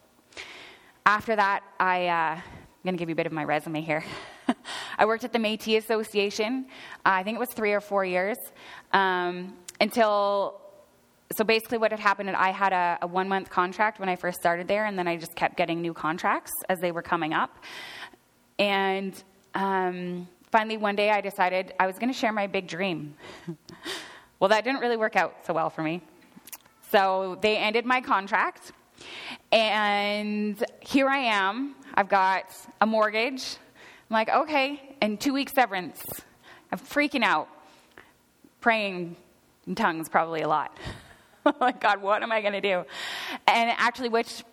After 1.08 1.38
that, 1.38 1.64
I, 1.80 2.08
uh, 2.08 2.36
I'm 2.36 2.44
going 2.84 2.96
to 2.96 3.00
give 3.00 3.08
you 3.08 3.14
a 3.14 3.16
bit 3.16 3.28
of 3.28 3.32
my 3.32 3.46
resume 3.46 3.80
here. 3.80 4.04
I 4.98 5.06
worked 5.06 5.24
at 5.24 5.32
the 5.32 5.40
Métis 5.40 5.78
Association. 5.78 6.66
Uh, 6.98 7.00
I 7.16 7.24
think 7.24 7.38
it 7.38 7.40
was 7.40 7.52
three 7.52 7.72
or 7.72 7.80
four 7.80 8.04
years 8.04 8.38
um, 8.92 9.56
until. 9.80 10.60
So 11.38 11.46
basically, 11.46 11.78
what 11.78 11.92
had 11.92 12.02
happened, 12.02 12.28
is 12.28 12.36
I 12.38 12.52
had 12.52 12.74
a, 12.74 12.98
a 13.04 13.08
one 13.08 13.30
month 13.30 13.50
contract 13.50 14.02
when 14.02 14.10
I 14.10 14.18
first 14.18 14.38
started 14.38 14.68
there, 14.68 14.86
and 14.86 15.00
then 15.00 15.08
I 15.08 15.16
just 15.16 15.34
kept 15.34 15.56
getting 15.56 15.82
new 15.82 15.94
contracts 15.94 16.52
as 16.68 16.82
they 16.82 16.92
were 16.92 17.02
coming 17.02 17.32
up. 17.32 17.58
And 18.60 19.14
um, 19.56 20.28
finally, 20.52 20.76
one 20.76 20.98
day 20.98 21.10
I 21.10 21.22
decided 21.22 21.74
I 21.80 21.88
was 21.88 21.98
going 21.98 22.12
to 22.12 22.20
share 22.20 22.34
my 22.34 22.48
big 22.48 22.68
dream. 22.68 23.16
well, 24.42 24.50
that 24.50 24.66
didn't 24.66 24.82
really 24.82 24.98
work 24.98 25.16
out 25.16 25.38
so 25.46 25.54
well 25.54 25.70
for 25.70 25.84
me. 25.84 26.02
So 26.92 27.38
they 27.42 27.56
ended 27.56 27.86
my 27.86 28.02
contract, 28.02 28.74
and 29.52 30.64
here 30.82 31.08
I 31.08 31.20
am. 31.20 31.76
I've 31.94 32.10
got 32.10 32.46
a 32.82 32.86
mortgage. 32.86 33.58
I'm 34.10 34.14
like, 34.14 34.30
okay, 34.30 34.96
and 35.02 35.20
two 35.20 35.34
weeks 35.34 35.54
severance. 35.54 36.04
I'm 36.72 36.80
freaking 36.80 37.24
out, 37.24 37.48
praying 38.62 39.16
in 39.66 39.76
tongues 39.76 40.10
probably 40.10 40.42
a 40.42 40.48
lot. 40.48 40.78
like, 41.62 41.80
God, 41.80 42.02
what 42.02 42.24
am 42.24 42.32
I 42.32 42.42
going 42.42 42.54
to 42.54 42.62
do? 42.62 42.84
And 43.48 43.72
actually, 43.78 44.10
which 44.10 44.44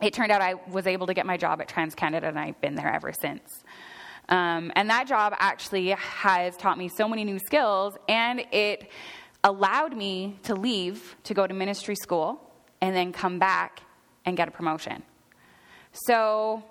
it 0.00 0.12
turned 0.12 0.30
out 0.30 0.42
I 0.42 0.54
was 0.54 0.86
able 0.86 1.06
to 1.06 1.14
get 1.14 1.26
my 1.26 1.36
job 1.36 1.60
at 1.60 1.68
TransCanada, 1.68 2.24
and 2.24 2.38
I've 2.38 2.60
been 2.60 2.74
there 2.74 2.92
ever 2.92 3.12
since. 3.12 3.64
Um, 4.28 4.72
and 4.74 4.90
that 4.90 5.06
job 5.06 5.34
actually 5.38 5.90
has 5.90 6.56
taught 6.56 6.78
me 6.78 6.88
so 6.88 7.08
many 7.08 7.24
new 7.24 7.38
skills, 7.38 7.96
and 8.08 8.40
it 8.52 8.90
allowed 9.44 9.96
me 9.96 10.38
to 10.44 10.54
leave 10.54 11.16
to 11.24 11.34
go 11.34 11.46
to 11.46 11.54
ministry 11.54 11.94
school 11.94 12.40
and 12.80 12.94
then 12.94 13.12
come 13.12 13.38
back 13.38 13.82
and 14.26 14.36
get 14.36 14.48
a 14.48 14.50
promotion. 14.50 15.02
So 15.92 16.62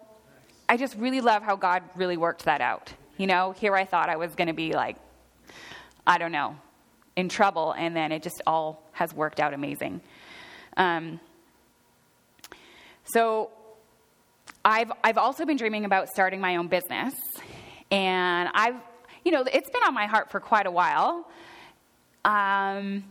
I 0.70 0.78
just 0.78 0.96
really 0.98 1.22
love 1.22 1.42
how 1.42 1.56
God 1.56 1.82
really 1.96 2.18
worked 2.18 2.46
that 2.46 2.62
out. 2.62 2.94
You 3.18 3.26
know, 3.26 3.54
here 3.54 3.76
I 3.76 3.86
thought 3.86 4.10
I 4.10 4.18
was 4.18 4.36
going 4.36 4.48
to 4.48 4.54
be 4.54 4.74
like 4.74 4.98
I 6.08 6.18
don't 6.18 6.32
know, 6.32 6.56
in 7.16 7.30
trouble, 7.30 7.72
and 7.72 7.96
then 7.96 8.12
it 8.12 8.22
just 8.22 8.42
all 8.46 8.84
has 8.92 9.14
worked 9.14 9.40
out 9.40 9.54
amazing. 9.54 10.02
Um, 10.78 11.20
so 13.06 13.50
I've, 14.64 14.92
I've 15.04 15.18
also 15.18 15.46
been 15.46 15.58
dreaming 15.58 15.86
about 15.86 16.10
starting 16.10 16.40
my 16.40 16.58
own 16.58 16.68
business. 16.68 17.14
And 17.92 18.50
I've, 18.54 18.76
you 19.24 19.32
know, 19.32 19.44
it's 19.52 19.70
been 19.70 19.84
on 19.84 19.94
my 19.94 20.06
heart 20.06 20.30
for 20.30 20.40
quite 20.40 20.68
a 20.68 20.72
while. 20.72 21.28
Um, 22.24 23.04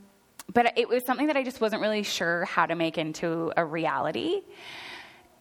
but 0.53 0.77
it 0.77 0.89
was 0.89 1.05
something 1.05 1.29
that 1.29 1.37
I 1.37 1.43
just 1.43 1.61
wasn't 1.61 1.83
really 1.83 2.03
sure 2.03 2.45
how 2.45 2.67
to 2.67 2.75
make 2.75 2.99
into 2.99 3.53
a 3.57 3.65
reality. 3.65 4.43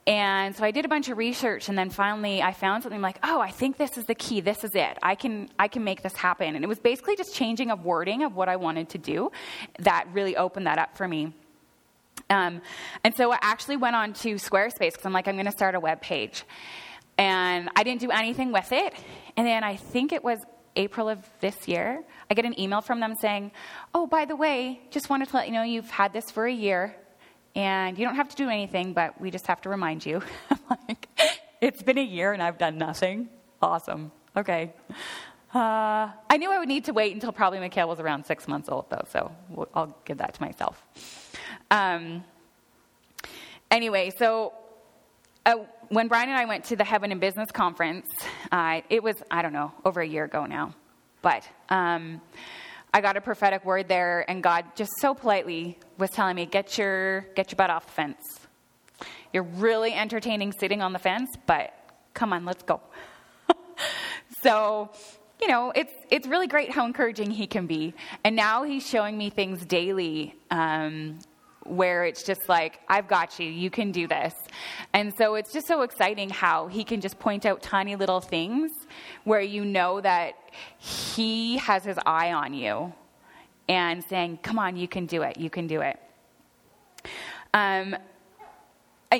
And 0.05 0.53
so 0.53 0.65
I 0.65 0.71
did 0.71 0.83
a 0.83 0.89
bunch 0.89 1.07
of 1.09 1.17
research 1.17 1.69
and 1.69 1.77
then 1.77 1.89
finally 1.89 2.41
I 2.41 2.51
found 2.51 2.83
something 2.83 3.01
like, 3.01 3.19
oh, 3.23 3.39
I 3.39 3.51
think 3.51 3.77
this 3.77 3.97
is 3.97 4.05
the 4.05 4.15
key. 4.15 4.41
This 4.41 4.63
is 4.65 4.75
it. 4.75 4.97
I 5.01 5.15
can 5.15 5.49
I 5.57 5.69
can 5.69 5.83
make 5.83 6.01
this 6.01 6.13
happen. 6.13 6.55
And 6.55 6.63
it 6.63 6.67
was 6.67 6.79
basically 6.79 7.15
just 7.15 7.33
changing 7.33 7.71
of 7.71 7.85
wording 7.85 8.23
of 8.23 8.35
what 8.35 8.49
I 8.49 8.57
wanted 8.57 8.89
to 8.89 8.97
do 8.97 9.31
that 9.79 10.07
really 10.11 10.35
opened 10.35 10.67
that 10.67 10.77
up 10.77 10.97
for 10.97 11.07
me. 11.07 11.33
Um, 12.29 12.61
and 13.03 13.15
so 13.15 13.31
I 13.31 13.39
actually 13.41 13.77
went 13.77 13.95
on 13.95 14.13
to 14.13 14.35
Squarespace 14.35 14.91
because 14.91 15.05
I'm 15.05 15.13
like, 15.13 15.27
I'm 15.27 15.35
going 15.35 15.45
to 15.45 15.51
start 15.51 15.75
a 15.75 15.79
web 15.79 16.01
page. 16.01 16.43
And 17.17 17.69
I 17.75 17.83
didn't 17.83 18.01
do 18.01 18.11
anything 18.11 18.51
with 18.51 18.71
it. 18.71 18.93
And 19.37 19.47
then 19.47 19.63
I 19.63 19.75
think 19.75 20.11
it 20.11 20.23
was 20.23 20.39
April 20.75 21.09
of 21.09 21.19
this 21.39 21.67
year, 21.67 22.03
I 22.29 22.33
get 22.33 22.45
an 22.45 22.59
email 22.59 22.81
from 22.81 22.99
them 22.99 23.15
saying, 23.15 23.51
Oh, 23.93 24.07
by 24.07 24.25
the 24.25 24.35
way, 24.35 24.81
just 24.91 25.09
wanted 25.09 25.29
to 25.29 25.35
let 25.35 25.47
you 25.47 25.53
know 25.53 25.63
you've 25.63 25.89
had 25.89 26.13
this 26.13 26.31
for 26.31 26.45
a 26.45 26.51
year 26.53 26.95
and 27.55 27.97
you 27.97 28.05
don't 28.05 28.15
have 28.15 28.29
to 28.29 28.35
do 28.35 28.49
anything, 28.49 28.93
but 28.93 29.19
we 29.21 29.29
just 29.29 29.47
have 29.47 29.61
to 29.61 29.69
remind 29.69 30.05
you. 30.05 30.21
Like, 30.87 31.07
It's 31.61 31.83
been 31.83 31.97
a 31.97 32.03
year 32.03 32.33
and 32.33 32.41
I've 32.41 32.57
done 32.57 32.77
nothing. 32.77 33.29
Awesome. 33.61 34.11
Okay. 34.35 34.73
Uh, 35.53 36.09
I 36.29 36.37
knew 36.37 36.51
I 36.51 36.57
would 36.57 36.67
need 36.67 36.85
to 36.85 36.93
wait 36.93 37.13
until 37.13 37.31
probably 37.31 37.59
Mikhail 37.59 37.87
was 37.87 37.99
around 37.99 38.25
six 38.25 38.47
months 38.47 38.69
old, 38.69 38.89
though, 38.89 39.05
so 39.09 39.31
I'll 39.75 39.95
give 40.03 40.17
that 40.17 40.33
to 40.33 40.41
myself. 40.41 40.83
Um, 41.69 42.23
anyway, 43.69 44.11
so 44.17 44.53
uh, 45.45 45.57
when 45.93 46.07
Brian 46.07 46.29
and 46.29 46.37
I 46.37 46.45
went 46.45 46.65
to 46.65 46.75
the 46.75 46.83
Heaven 46.83 47.11
and 47.11 47.21
Business 47.21 47.51
Conference, 47.51 48.07
uh, 48.51 48.81
it 48.89 49.03
was, 49.03 49.15
I 49.29 49.41
don't 49.41 49.53
know, 49.53 49.71
over 49.85 50.01
a 50.01 50.07
year 50.07 50.25
ago 50.25 50.45
now. 50.45 50.73
But 51.21 51.47
um, 51.69 52.21
I 52.93 53.01
got 53.01 53.15
a 53.17 53.21
prophetic 53.21 53.63
word 53.63 53.87
there, 53.87 54.29
and 54.29 54.41
God 54.41 54.65
just 54.75 54.91
so 54.99 55.13
politely 55.13 55.77
was 55.97 56.09
telling 56.09 56.35
me, 56.35 56.45
get 56.45 56.77
your, 56.77 57.21
get 57.35 57.51
your 57.51 57.57
butt 57.57 57.69
off 57.69 57.85
the 57.85 57.91
fence. 57.91 58.21
You're 59.31 59.43
really 59.43 59.93
entertaining 59.93 60.51
sitting 60.51 60.81
on 60.81 60.93
the 60.93 60.99
fence, 60.99 61.29
but 61.45 61.73
come 62.13 62.33
on, 62.33 62.45
let's 62.45 62.63
go. 62.63 62.81
so 64.43 64.91
you 65.41 65.49
know, 65.49 65.73
it's 65.75 65.91
it's 66.09 66.25
really 66.25 66.47
great 66.47 66.71
how 66.71 66.85
encouraging 66.85 67.29
he 67.29 67.47
can 67.47 67.67
be. 67.67 67.93
And 68.23 68.33
now 68.33 68.63
he's 68.63 68.87
showing 68.87 69.17
me 69.17 69.29
things 69.29 69.65
daily 69.65 70.35
um, 70.49 71.19
where 71.65 72.05
it's 72.05 72.23
just 72.23 72.47
like, 72.49 72.79
I've 72.87 73.07
got 73.07 73.39
you, 73.39 73.47
you 73.47 73.69
can 73.69 73.91
do 73.91 74.07
this. 74.07 74.33
And 74.93 75.13
so 75.17 75.35
it's 75.35 75.51
just 75.51 75.67
so 75.67 75.81
exciting 75.81 76.29
how 76.29 76.67
he 76.67 76.83
can 76.83 77.01
just 77.01 77.19
point 77.19 77.45
out 77.45 77.61
tiny 77.61 77.95
little 77.95 78.21
things 78.21 78.71
where 79.23 79.41
you 79.41 79.65
know 79.65 80.01
that 80.01 80.33
he 80.77 81.57
has 81.57 81.83
his 81.83 81.97
eye 82.05 82.33
on 82.33 82.53
you 82.53 82.93
and 83.67 84.03
saying, 84.03 84.39
Come 84.43 84.59
on, 84.59 84.75
you 84.75 84.87
can 84.87 85.05
do 85.05 85.21
it, 85.23 85.37
you 85.37 85.49
can 85.49 85.67
do 85.67 85.81
it. 85.81 85.99
Um, 87.53 87.95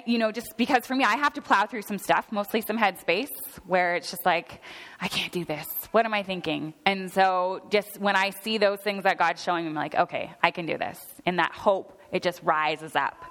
you 0.05 0.17
know, 0.17 0.31
just 0.31 0.57
because 0.57 0.87
for 0.87 0.95
me, 0.95 1.03
I 1.03 1.15
have 1.15 1.33
to 1.33 1.41
plow 1.41 1.65
through 1.65 1.83
some 1.83 1.97
stuff, 1.97 2.31
mostly 2.31 2.61
some 2.61 2.77
headspace, 2.77 3.29
where 3.65 3.95
it's 3.95 4.09
just 4.09 4.25
like, 4.25 4.61
I 4.99 5.07
can't 5.07 5.31
do 5.31 5.45
this. 5.45 5.67
What 5.91 6.05
am 6.05 6.13
I 6.13 6.23
thinking? 6.23 6.73
And 6.85 7.11
so, 7.11 7.61
just 7.69 7.99
when 7.99 8.15
I 8.15 8.31
see 8.31 8.57
those 8.57 8.79
things 8.79 9.03
that 9.03 9.17
God's 9.17 9.43
showing 9.43 9.65
me, 9.65 9.69
I'm 9.69 9.75
like, 9.75 9.95
okay, 9.95 10.31
I 10.41 10.51
can 10.51 10.65
do 10.65 10.77
this. 10.77 10.99
And 11.25 11.37
that 11.39 11.51
hope 11.53 11.92
it 12.13 12.23
just 12.23 12.41
rises 12.43 12.95
up, 12.95 13.25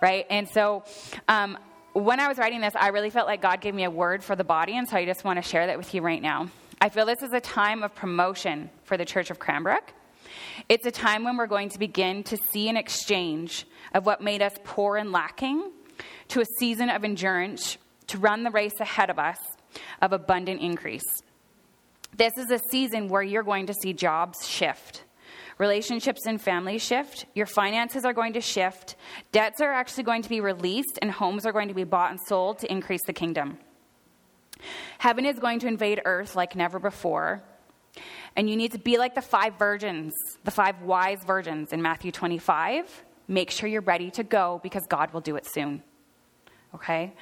right? 0.00 0.26
And 0.28 0.48
so, 0.48 0.82
um, 1.28 1.58
when 1.92 2.18
I 2.18 2.26
was 2.26 2.38
writing 2.38 2.60
this, 2.60 2.74
I 2.74 2.88
really 2.88 3.10
felt 3.10 3.28
like 3.28 3.40
God 3.40 3.60
gave 3.60 3.74
me 3.74 3.84
a 3.84 3.90
word 3.90 4.24
for 4.24 4.34
the 4.34 4.42
body, 4.42 4.76
and 4.76 4.88
so 4.88 4.96
I 4.96 5.04
just 5.04 5.22
want 5.22 5.36
to 5.36 5.48
share 5.48 5.68
that 5.68 5.78
with 5.78 5.94
you 5.94 6.02
right 6.02 6.20
now. 6.20 6.48
I 6.80 6.88
feel 6.88 7.06
this 7.06 7.22
is 7.22 7.32
a 7.32 7.40
time 7.40 7.84
of 7.84 7.94
promotion 7.94 8.68
for 8.82 8.96
the 8.96 9.04
Church 9.04 9.30
of 9.30 9.38
Cranbrook. 9.38 9.92
It's 10.68 10.86
a 10.86 10.90
time 10.90 11.22
when 11.22 11.36
we're 11.36 11.46
going 11.46 11.68
to 11.68 11.78
begin 11.78 12.24
to 12.24 12.36
see 12.36 12.68
an 12.68 12.76
exchange 12.76 13.66
of 13.94 14.06
what 14.06 14.20
made 14.20 14.42
us 14.42 14.54
poor 14.64 14.96
and 14.96 15.12
lacking 15.12 15.70
to 16.28 16.40
a 16.40 16.44
season 16.58 16.88
of 16.90 17.04
endurance 17.04 17.78
to 18.08 18.18
run 18.18 18.42
the 18.42 18.50
race 18.50 18.80
ahead 18.80 19.10
of 19.10 19.18
us 19.18 19.38
of 20.02 20.12
abundant 20.12 20.60
increase. 20.60 21.22
This 22.16 22.36
is 22.36 22.50
a 22.50 22.58
season 22.70 23.08
where 23.08 23.22
you're 23.22 23.42
going 23.42 23.66
to 23.66 23.74
see 23.74 23.92
jobs 23.92 24.46
shift 24.46 25.04
Relationships 25.58 26.26
and 26.26 26.40
families 26.40 26.82
shift. 26.82 27.26
Your 27.34 27.46
finances 27.46 28.04
are 28.04 28.12
going 28.12 28.32
to 28.32 28.40
shift. 28.40 28.96
Debts 29.30 29.60
are 29.60 29.72
actually 29.72 30.04
going 30.04 30.22
to 30.22 30.28
be 30.28 30.40
released, 30.40 30.98
and 31.00 31.10
homes 31.10 31.46
are 31.46 31.52
going 31.52 31.68
to 31.68 31.74
be 31.74 31.84
bought 31.84 32.10
and 32.10 32.20
sold 32.26 32.58
to 32.58 32.70
increase 32.70 33.02
the 33.06 33.12
kingdom. 33.12 33.58
Heaven 34.98 35.24
is 35.24 35.38
going 35.38 35.60
to 35.60 35.66
invade 35.66 36.00
earth 36.04 36.34
like 36.34 36.56
never 36.56 36.78
before. 36.78 37.42
And 38.36 38.50
you 38.50 38.56
need 38.56 38.72
to 38.72 38.78
be 38.78 38.98
like 38.98 39.14
the 39.14 39.22
five 39.22 39.58
virgins, 39.58 40.12
the 40.42 40.50
five 40.50 40.82
wise 40.82 41.22
virgins 41.24 41.72
in 41.72 41.80
Matthew 41.80 42.10
25. 42.10 43.04
Make 43.28 43.50
sure 43.50 43.68
you're 43.68 43.80
ready 43.80 44.10
to 44.12 44.24
go 44.24 44.60
because 44.62 44.84
God 44.88 45.12
will 45.12 45.20
do 45.20 45.36
it 45.36 45.46
soon. 45.46 45.82
Okay? 46.74 47.12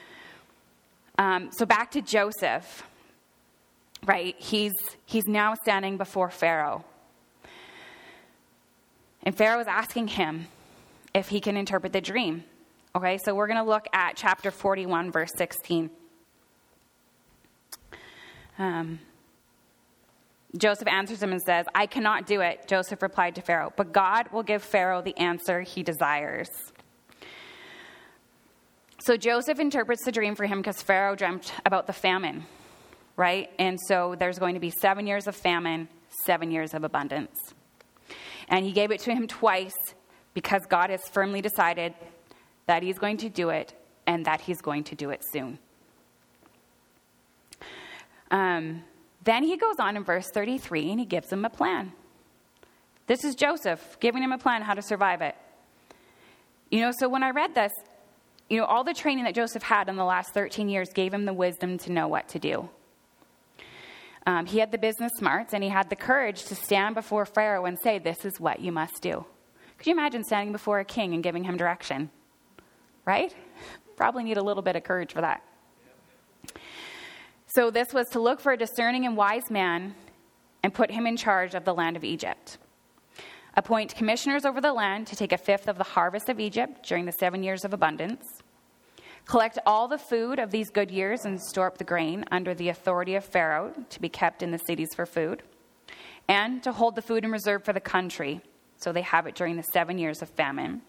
Um, 1.19 1.51
so 1.53 1.67
back 1.67 1.91
to 1.93 2.01
Joseph, 2.01 2.85
right? 4.07 4.35
He's, 4.39 4.73
he's 5.05 5.27
now 5.27 5.55
standing 5.55 5.99
before 5.99 6.31
Pharaoh. 6.31 6.85
And 9.23 9.37
Pharaoh 9.37 9.61
is 9.61 9.67
asking 9.67 10.09
him 10.09 10.49
if 11.15 11.29
he 11.29 11.41
can 11.41 11.57
interpret 11.57 11.93
the 11.93 12.01
dream. 12.01 12.45
Okay, 12.95 13.19
so 13.25 13.35
we're 13.35 13.47
going 13.47 13.63
to 13.63 13.69
look 13.69 13.87
at 13.93 14.17
chapter 14.17 14.51
41, 14.51 15.11
verse 15.13 15.33
16. 15.37 15.91
Um, 18.59 18.99
Joseph 20.57 20.89
answers 20.89 21.23
him 21.23 21.33
and 21.33 21.41
says, 21.41 21.65
I 21.75 21.87
cannot 21.87 22.27
do 22.27 22.41
it. 22.41 22.69
Joseph 22.69 23.01
replied 23.01 23.37
to 23.37 23.41
Pharaoh, 23.41 23.73
but 23.77 23.93
God 23.93 24.31
will 24.33 24.43
give 24.43 24.63
Pharaoh 24.63 25.01
the 25.01 25.17
answer 25.17 25.63
he 25.63 25.83
desires. 25.83 26.51
So 29.01 29.17
Joseph 29.17 29.59
interprets 29.59 30.05
the 30.05 30.13
dream 30.13 30.35
for 30.35 30.45
him 30.45 30.59
because 30.59 30.83
Pharaoh 30.83 31.17
dreamt 31.17 31.53
about 31.65 31.87
the 31.87 31.93
famine, 31.93 32.45
right? 33.17 33.51
And 33.59 33.79
so 33.89 34.15
there's 34.19 34.39
going 34.39 34.55
to 34.55 34.61
be 34.61 34.71
seven 34.71 35.07
years 35.07 35.27
of 35.27 35.35
famine, 35.35 35.89
seven 36.27 36.51
years 36.51 36.75
of 36.75 36.85
abundance. 36.85 37.37
And 38.53 38.67
he 38.67 38.73
gave 38.73 38.91
it 38.93 39.01
to 39.01 39.15
him 39.15 39.27
twice 39.27 39.75
because 40.35 40.63
God 40.69 40.91
has 40.91 41.01
firmly 41.09 41.41
decided 41.41 41.95
that 42.67 42.83
he's 42.83 42.99
going 42.99 43.17
to 43.17 43.31
do 43.31 43.49
it 43.49 43.75
and 44.07 44.27
that 44.27 44.43
he's 44.43 44.61
going 44.61 44.85
to 44.85 44.95
do 44.95 45.11
it 45.11 45.25
soon. 45.33 45.59
Um, 48.31 48.85
then 49.25 49.43
he 49.43 49.57
goes 49.57 49.77
on 49.79 49.97
in 49.97 50.05
verse 50.05 50.29
33 50.33 50.91
and 50.91 51.01
he 51.01 51.07
gives 51.07 51.33
him 51.33 51.45
a 51.45 51.51
plan. 51.51 51.93
This 53.07 53.25
is 53.25 53.35
Joseph 53.35 53.99
giving 54.01 54.23
him 54.23 54.33
a 54.33 54.39
plan 54.39 54.63
how 54.63 54.75
to 54.75 54.83
survive 54.83 55.23
it. 55.23 55.35
You 56.71 56.81
know, 56.81 56.93
so 56.99 57.09
when 57.09 57.23
I 57.23 57.31
read 57.31 57.55
this, 57.55 57.73
you 58.51 58.59
know, 58.59 58.65
all 58.65 58.85
the 58.85 58.95
training 58.95 59.25
that 59.25 59.35
Joseph 59.35 59.63
had 59.63 59.89
in 59.89 59.97
the 59.97 60.05
last 60.05 60.35
13 60.35 60.69
years 60.69 60.91
gave 60.93 61.13
him 61.13 61.25
the 61.25 61.33
wisdom 61.33 61.79
to 61.79 61.93
know 61.93 62.07
what 62.07 62.29
to 62.29 62.39
do. 62.39 62.69
Um, 64.27 64.47
he 64.47 64.59
had 64.59 64.71
the 64.71 64.79
business 64.79 65.13
smarts 65.17 65.53
and 65.53 65.65
he 65.65 65.71
had 65.71 65.91
the 65.91 65.97
courage 65.97 66.45
to 66.45 66.55
stand 66.55 66.95
before 66.95 67.27
Pharaoh 67.27 67.65
and 67.65 67.79
say, 67.83 67.99
This 67.99 68.25
is 68.25 68.39
what 68.39 68.61
you 68.61 68.71
must 68.71 69.03
do. 69.03 69.25
Could 69.79 69.87
you 69.87 69.93
imagine 69.93 70.23
standing 70.23 70.53
before 70.53 70.79
a 70.79 70.85
king 70.85 71.13
and 71.15 71.23
giving 71.23 71.45
him 71.45 71.57
direction? 71.57 72.11
Right? 73.05 73.35
Probably 73.97 74.23
need 74.23 74.37
a 74.37 74.43
little 74.43 74.63
bit 74.63 74.77
of 74.77 74.85
courage 74.85 75.13
for 75.13 75.21
that. 75.21 75.43
So, 77.47 77.71
this 77.71 77.93
was 77.93 78.09
to 78.11 78.21
look 78.21 78.41
for 78.41 78.53
a 78.53 78.57
discerning 78.57 79.05
and 79.07 79.17
wise 79.17 79.51
man 79.51 79.95
and 80.63 80.73
put 80.73 80.91
him 80.91 81.07
in 81.07 81.17
charge 81.17 81.55
of 81.55 81.65
the 81.65 81.75
land 81.75 81.97
of 81.97 82.05
Egypt. 82.05 82.59
Appoint 83.55 83.95
commissioners 83.95 84.45
over 84.45 84.61
the 84.61 84.73
land 84.73 85.07
to 85.09 85.17
take 85.17 85.33
a 85.33 85.39
fifth 85.39 85.69
of 85.69 85.77
the 85.77 85.85
harvest 85.85 86.29
of 86.29 86.41
Egypt 86.41 86.87
during 86.87 87.05
the 87.05 87.13
seven 87.13 87.43
years 87.43 87.65
of 87.65 87.75
abundance 87.75 88.42
Collect 89.27 89.59
all 89.67 89.89
the 89.89 89.99
food 89.99 90.39
of 90.39 90.51
these 90.51 90.71
good 90.71 90.91
years 90.91 91.25
and 91.25 91.41
store 91.41 91.67
up 91.67 91.79
the 91.79 91.85
grain 91.85 92.25
under 92.31 92.55
the 92.55 92.69
authority 92.69 93.15
of 93.15 93.25
Pharaoh 93.25 93.73
to 93.91 94.01
be 94.01 94.09
kept 94.09 94.43
in 94.43 94.51
the 94.51 94.59
cities 94.59 94.89
for 94.95 95.07
food, 95.07 95.43
and 96.29 96.63
to 96.63 96.73
hold 96.73 96.97
the 96.97 97.03
food 97.03 97.25
in 97.25 97.31
reserve 97.31 97.65
for 97.65 97.73
the 97.73 97.81
country, 97.81 98.41
so 98.77 98.93
they 98.93 99.03
have 99.03 99.27
it 99.27 99.35
during 99.35 99.57
the 99.57 99.63
seven 99.63 99.99
years 99.99 100.23
of 100.23 100.29
famine, 100.31 100.83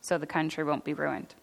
so 0.00 0.18
the 0.18 0.26
country 0.26 0.64
won't 0.64 0.84
be 0.84 0.94
ruined. 0.94 1.34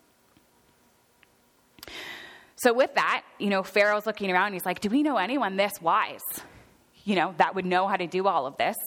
So, 2.56 2.72
with 2.74 2.96
that, 2.96 3.24
you 3.39 3.50
know, 3.50 3.62
Pharaoh's 3.62 4.06
looking 4.06 4.32
around. 4.32 4.54
He's 4.54 4.65
like, 4.65 4.80
Do 4.80 4.89
we 4.89 5.04
know 5.04 5.17
anyone 5.17 5.58
this 5.58 5.74
wise? 5.82 6.22
You 7.04 7.15
know, 7.15 7.36
that 7.38 7.56
would 7.56 7.65
know 7.65 7.88
how 7.88 7.98
to 7.98 8.08
do 8.08 8.28
all 8.28 8.46
of 8.46 8.56
this. 8.56 8.78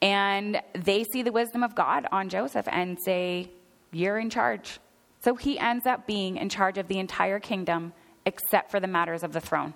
And 0.00 0.62
they 0.74 1.02
see 1.02 1.22
the 1.22 1.32
wisdom 1.32 1.64
of 1.64 1.74
God 1.74 2.06
on 2.12 2.28
Joseph 2.28 2.68
and 2.70 2.96
say, 3.04 3.50
You're 3.90 4.18
in 4.18 4.30
charge. 4.30 4.78
So 5.20 5.34
he 5.34 5.58
ends 5.58 5.86
up 5.86 6.06
being 6.06 6.36
in 6.36 6.48
charge 6.48 6.78
of 6.78 6.88
the 6.88 6.98
entire 6.98 7.38
kingdom 7.38 7.92
except 8.24 8.70
for 8.70 8.80
the 8.80 8.86
matters 8.86 9.22
of 9.22 9.32
the 9.32 9.40
throne. 9.40 9.74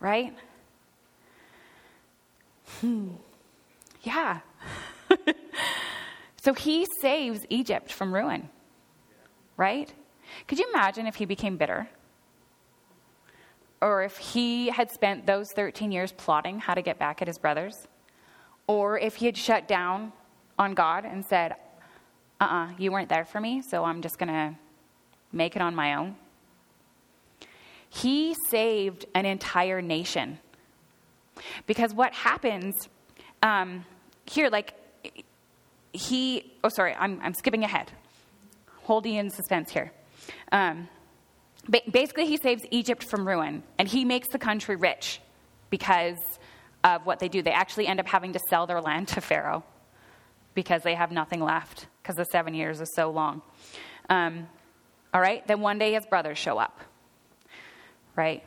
Right? 0.00 0.34
Hmm. 2.80 3.10
Yeah. 4.02 4.40
so 6.36 6.52
he 6.52 6.86
saves 7.00 7.46
Egypt 7.48 7.92
from 7.92 8.12
ruin, 8.12 8.48
right? 9.56 9.92
Could 10.48 10.58
you 10.58 10.68
imagine 10.72 11.06
if 11.06 11.16
he 11.16 11.24
became 11.24 11.56
bitter? 11.56 11.88
Or 13.80 14.02
if 14.02 14.16
he 14.16 14.68
had 14.68 14.90
spent 14.90 15.26
those 15.26 15.46
13 15.54 15.92
years 15.92 16.12
plotting 16.12 16.58
how 16.58 16.74
to 16.74 16.82
get 16.82 16.98
back 16.98 17.22
at 17.22 17.28
his 17.28 17.38
brothers? 17.38 17.86
Or 18.66 18.98
if 18.98 19.16
he 19.16 19.26
had 19.26 19.36
shut 19.36 19.68
down 19.68 20.12
on 20.58 20.74
God 20.74 21.04
and 21.04 21.24
said, 21.24 21.54
uh 22.40 22.44
uh-uh, 22.44 22.66
uh 22.66 22.68
you 22.78 22.92
weren't 22.92 23.08
there 23.08 23.24
for 23.24 23.40
me, 23.40 23.62
so 23.62 23.84
I'm 23.84 24.02
just 24.02 24.18
going 24.18 24.28
to 24.28 24.56
make 25.32 25.56
it 25.56 25.62
on 25.62 25.74
my 25.74 25.94
own? 25.94 26.16
He 27.88 28.34
saved 28.48 29.06
an 29.14 29.26
entire 29.26 29.80
nation. 29.80 30.38
Because 31.66 31.94
what 31.94 32.12
happens 32.12 32.88
um, 33.42 33.84
here, 34.24 34.48
like, 34.50 34.74
he, 35.92 36.52
oh, 36.64 36.68
sorry, 36.68 36.94
I'm, 36.94 37.20
I'm 37.22 37.34
skipping 37.34 37.64
ahead. 37.64 37.92
Holding 38.82 39.14
in 39.14 39.30
suspense 39.30 39.70
here. 39.70 39.92
Um, 40.52 40.88
basically, 41.90 42.26
he 42.26 42.36
saves 42.36 42.64
Egypt 42.70 43.04
from 43.04 43.26
ruin, 43.26 43.62
and 43.78 43.88
he 43.88 44.04
makes 44.04 44.28
the 44.28 44.38
country 44.38 44.76
rich 44.76 45.20
because 45.70 46.18
of 46.84 47.04
what 47.04 47.18
they 47.18 47.28
do. 47.28 47.42
They 47.42 47.50
actually 47.50 47.86
end 47.86 48.00
up 48.00 48.06
having 48.06 48.32
to 48.32 48.40
sell 48.48 48.66
their 48.66 48.80
land 48.80 49.08
to 49.08 49.20
Pharaoh 49.20 49.64
because 50.54 50.82
they 50.82 50.94
have 50.94 51.10
nothing 51.10 51.40
left 51.40 51.86
because 52.06 52.14
the 52.16 52.24
seven 52.26 52.54
years 52.54 52.80
is 52.80 52.88
so 52.94 53.10
long. 53.10 53.42
Um, 54.08 54.46
all 55.12 55.20
right, 55.20 55.44
then 55.48 55.60
one 55.60 55.76
day 55.78 55.94
his 55.94 56.06
brothers 56.06 56.38
show 56.38 56.56
up, 56.56 56.80
right? 58.14 58.44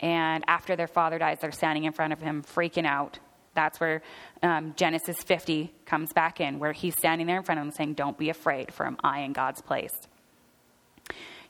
And 0.00 0.42
after 0.48 0.74
their 0.74 0.88
father 0.88 1.16
dies, 1.16 1.38
they're 1.40 1.52
standing 1.52 1.84
in 1.84 1.92
front 1.92 2.12
of 2.12 2.20
him, 2.20 2.42
freaking 2.42 2.86
out. 2.86 3.20
That's 3.54 3.78
where 3.78 4.02
um, 4.42 4.74
Genesis 4.76 5.22
50 5.22 5.72
comes 5.86 6.12
back 6.12 6.40
in, 6.40 6.58
where 6.58 6.72
he's 6.72 6.94
standing 6.94 7.28
there 7.28 7.36
in 7.36 7.44
front 7.44 7.60
of 7.60 7.66
them 7.66 7.72
saying, 7.72 7.94
Don't 7.94 8.18
be 8.18 8.30
afraid, 8.30 8.74
for 8.74 8.84
am 8.84 8.96
I 9.04 9.20
in 9.20 9.32
God's 9.32 9.62
place. 9.62 9.94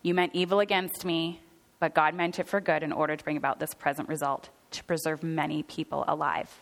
You 0.02 0.12
meant 0.12 0.34
evil 0.34 0.60
against 0.60 1.06
me, 1.06 1.40
but 1.80 1.94
God 1.94 2.14
meant 2.14 2.38
it 2.38 2.46
for 2.46 2.60
good 2.60 2.82
in 2.82 2.92
order 2.92 3.16
to 3.16 3.24
bring 3.24 3.38
about 3.38 3.58
this 3.58 3.72
present 3.72 4.08
result, 4.10 4.50
to 4.72 4.84
preserve 4.84 5.22
many 5.22 5.62
people 5.62 6.04
alive. 6.06 6.60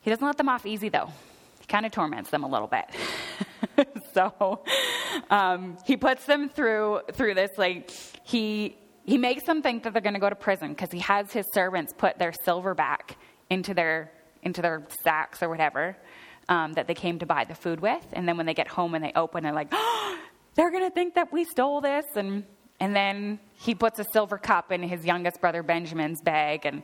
He 0.00 0.10
doesn't 0.10 0.24
let 0.24 0.36
them 0.36 0.48
off 0.48 0.64
easy, 0.64 0.88
though. 0.88 1.10
Kind 1.68 1.86
of 1.86 1.92
torments 1.92 2.30
them 2.30 2.44
a 2.44 2.48
little 2.48 2.68
bit. 2.68 2.84
so 4.14 4.62
um, 5.30 5.76
he 5.84 5.96
puts 5.96 6.24
them 6.24 6.48
through 6.48 7.00
through 7.12 7.34
this. 7.34 7.50
Like 7.58 7.90
he 8.24 8.76
he 9.04 9.18
makes 9.18 9.44
them 9.44 9.62
think 9.62 9.84
that 9.84 9.92
they're 9.92 10.02
going 10.02 10.14
to 10.14 10.20
go 10.20 10.30
to 10.30 10.36
prison 10.36 10.70
because 10.70 10.90
he 10.90 11.00
has 11.00 11.32
his 11.32 11.46
servants 11.52 11.92
put 11.96 12.18
their 12.18 12.32
silver 12.44 12.74
back 12.74 13.16
into 13.50 13.74
their 13.74 14.12
into 14.42 14.62
their 14.62 14.86
sacks 15.02 15.42
or 15.42 15.48
whatever 15.48 15.96
um, 16.48 16.72
that 16.74 16.86
they 16.86 16.94
came 16.94 17.18
to 17.18 17.26
buy 17.26 17.44
the 17.44 17.54
food 17.54 17.80
with, 17.80 18.04
and 18.12 18.28
then 18.28 18.36
when 18.36 18.46
they 18.46 18.54
get 18.54 18.68
home 18.68 18.94
and 18.94 19.04
they 19.04 19.12
open, 19.14 19.42
they're 19.42 19.52
like, 19.52 19.68
oh, 19.72 20.18
they're 20.54 20.70
going 20.70 20.84
to 20.84 20.94
think 20.94 21.14
that 21.14 21.32
we 21.32 21.44
stole 21.44 21.80
this, 21.80 22.04
and 22.14 22.44
and 22.78 22.94
then 22.94 23.40
he 23.54 23.74
puts 23.74 23.98
a 23.98 24.04
silver 24.12 24.36
cup 24.36 24.70
in 24.70 24.82
his 24.82 25.04
youngest 25.04 25.40
brother 25.40 25.62
Benjamin's 25.62 26.20
bag, 26.20 26.66
and 26.66 26.82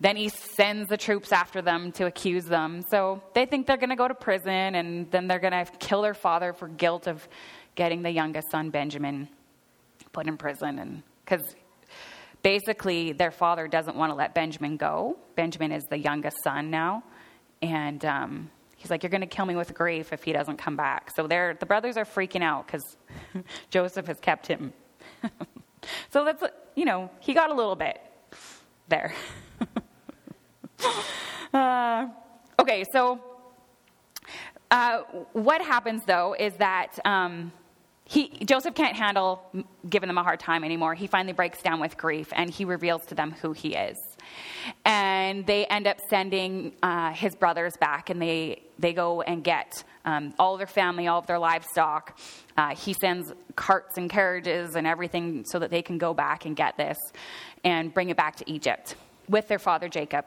then 0.00 0.16
he 0.16 0.28
sends 0.28 0.88
the 0.88 0.96
troops 0.96 1.32
after 1.32 1.60
them 1.60 1.90
to 1.92 2.06
accuse 2.06 2.44
them. 2.44 2.82
So 2.90 3.22
they 3.34 3.46
think 3.46 3.66
they're 3.66 3.76
going 3.76 3.90
to 3.90 3.96
go 3.96 4.08
to 4.08 4.14
prison, 4.14 4.74
and 4.74 5.10
then 5.10 5.26
they're 5.26 5.40
going 5.40 5.52
to 5.52 5.66
kill 5.78 6.02
their 6.02 6.14
father 6.14 6.52
for 6.52 6.68
guilt 6.68 7.06
of 7.06 7.26
getting 7.74 8.02
the 8.02 8.10
youngest 8.10 8.50
son 8.50 8.70
Benjamin 8.70 9.28
put 10.12 10.26
in 10.26 10.36
prison, 10.36 10.78
and 10.78 11.02
because 11.24 11.54
basically 12.42 13.12
their 13.12 13.30
father 13.30 13.66
doesn't 13.66 13.96
want 13.96 14.10
to 14.10 14.14
let 14.14 14.34
Benjamin 14.34 14.76
go. 14.76 15.16
Benjamin 15.34 15.72
is 15.72 15.84
the 15.90 15.98
youngest 15.98 16.36
son 16.44 16.70
now, 16.70 17.02
and 17.60 18.04
um, 18.04 18.50
he's 18.76 18.90
like, 18.90 19.02
"You're 19.02 19.10
going 19.10 19.20
to 19.20 19.26
kill 19.26 19.46
me 19.46 19.56
with 19.56 19.74
grief 19.74 20.12
if 20.12 20.22
he 20.22 20.32
doesn't 20.32 20.58
come 20.58 20.76
back." 20.76 21.10
So 21.14 21.26
they're, 21.26 21.54
the 21.58 21.66
brothers 21.66 21.96
are 21.96 22.04
freaking 22.04 22.42
out 22.42 22.66
because 22.66 22.96
Joseph 23.70 24.06
has 24.06 24.18
kept 24.20 24.46
him. 24.46 24.72
so 26.10 26.24
that's 26.24 26.42
you 26.74 26.84
know 26.84 27.10
he 27.20 27.34
got 27.34 27.50
a 27.50 27.54
little 27.54 27.76
bit 27.76 28.00
there. 28.88 29.12
uh, 31.52 32.08
okay, 32.58 32.84
so 32.92 33.20
uh, 34.70 34.98
what 35.32 35.60
happens 35.62 36.02
though 36.06 36.34
is 36.38 36.54
that. 36.54 36.98
Um, 37.04 37.52
he, 38.08 38.30
Joseph 38.46 38.74
can't 38.74 38.96
handle 38.96 39.42
giving 39.86 40.06
them 40.06 40.16
a 40.16 40.22
hard 40.22 40.40
time 40.40 40.64
anymore. 40.64 40.94
He 40.94 41.06
finally 41.06 41.34
breaks 41.34 41.60
down 41.60 41.78
with 41.78 41.98
grief 41.98 42.32
and 42.34 42.48
he 42.48 42.64
reveals 42.64 43.04
to 43.08 43.14
them 43.14 43.32
who 43.32 43.52
he 43.52 43.74
is. 43.74 43.98
And 44.86 45.46
they 45.46 45.66
end 45.66 45.86
up 45.86 45.98
sending 46.08 46.72
uh, 46.82 47.12
his 47.12 47.34
brothers 47.34 47.76
back 47.78 48.08
and 48.08 48.20
they, 48.20 48.62
they 48.78 48.94
go 48.94 49.20
and 49.20 49.44
get 49.44 49.84
um, 50.06 50.32
all 50.38 50.56
their 50.56 50.66
family, 50.66 51.06
all 51.06 51.18
of 51.18 51.26
their 51.26 51.38
livestock. 51.38 52.18
Uh, 52.56 52.74
he 52.74 52.94
sends 52.94 53.30
carts 53.56 53.98
and 53.98 54.08
carriages 54.08 54.74
and 54.74 54.86
everything 54.86 55.44
so 55.44 55.58
that 55.58 55.70
they 55.70 55.82
can 55.82 55.98
go 55.98 56.14
back 56.14 56.46
and 56.46 56.56
get 56.56 56.78
this 56.78 56.96
and 57.62 57.92
bring 57.92 58.08
it 58.08 58.16
back 58.16 58.36
to 58.36 58.50
Egypt 58.50 58.94
with 59.28 59.48
their 59.48 59.58
father 59.58 59.90
Jacob, 59.90 60.24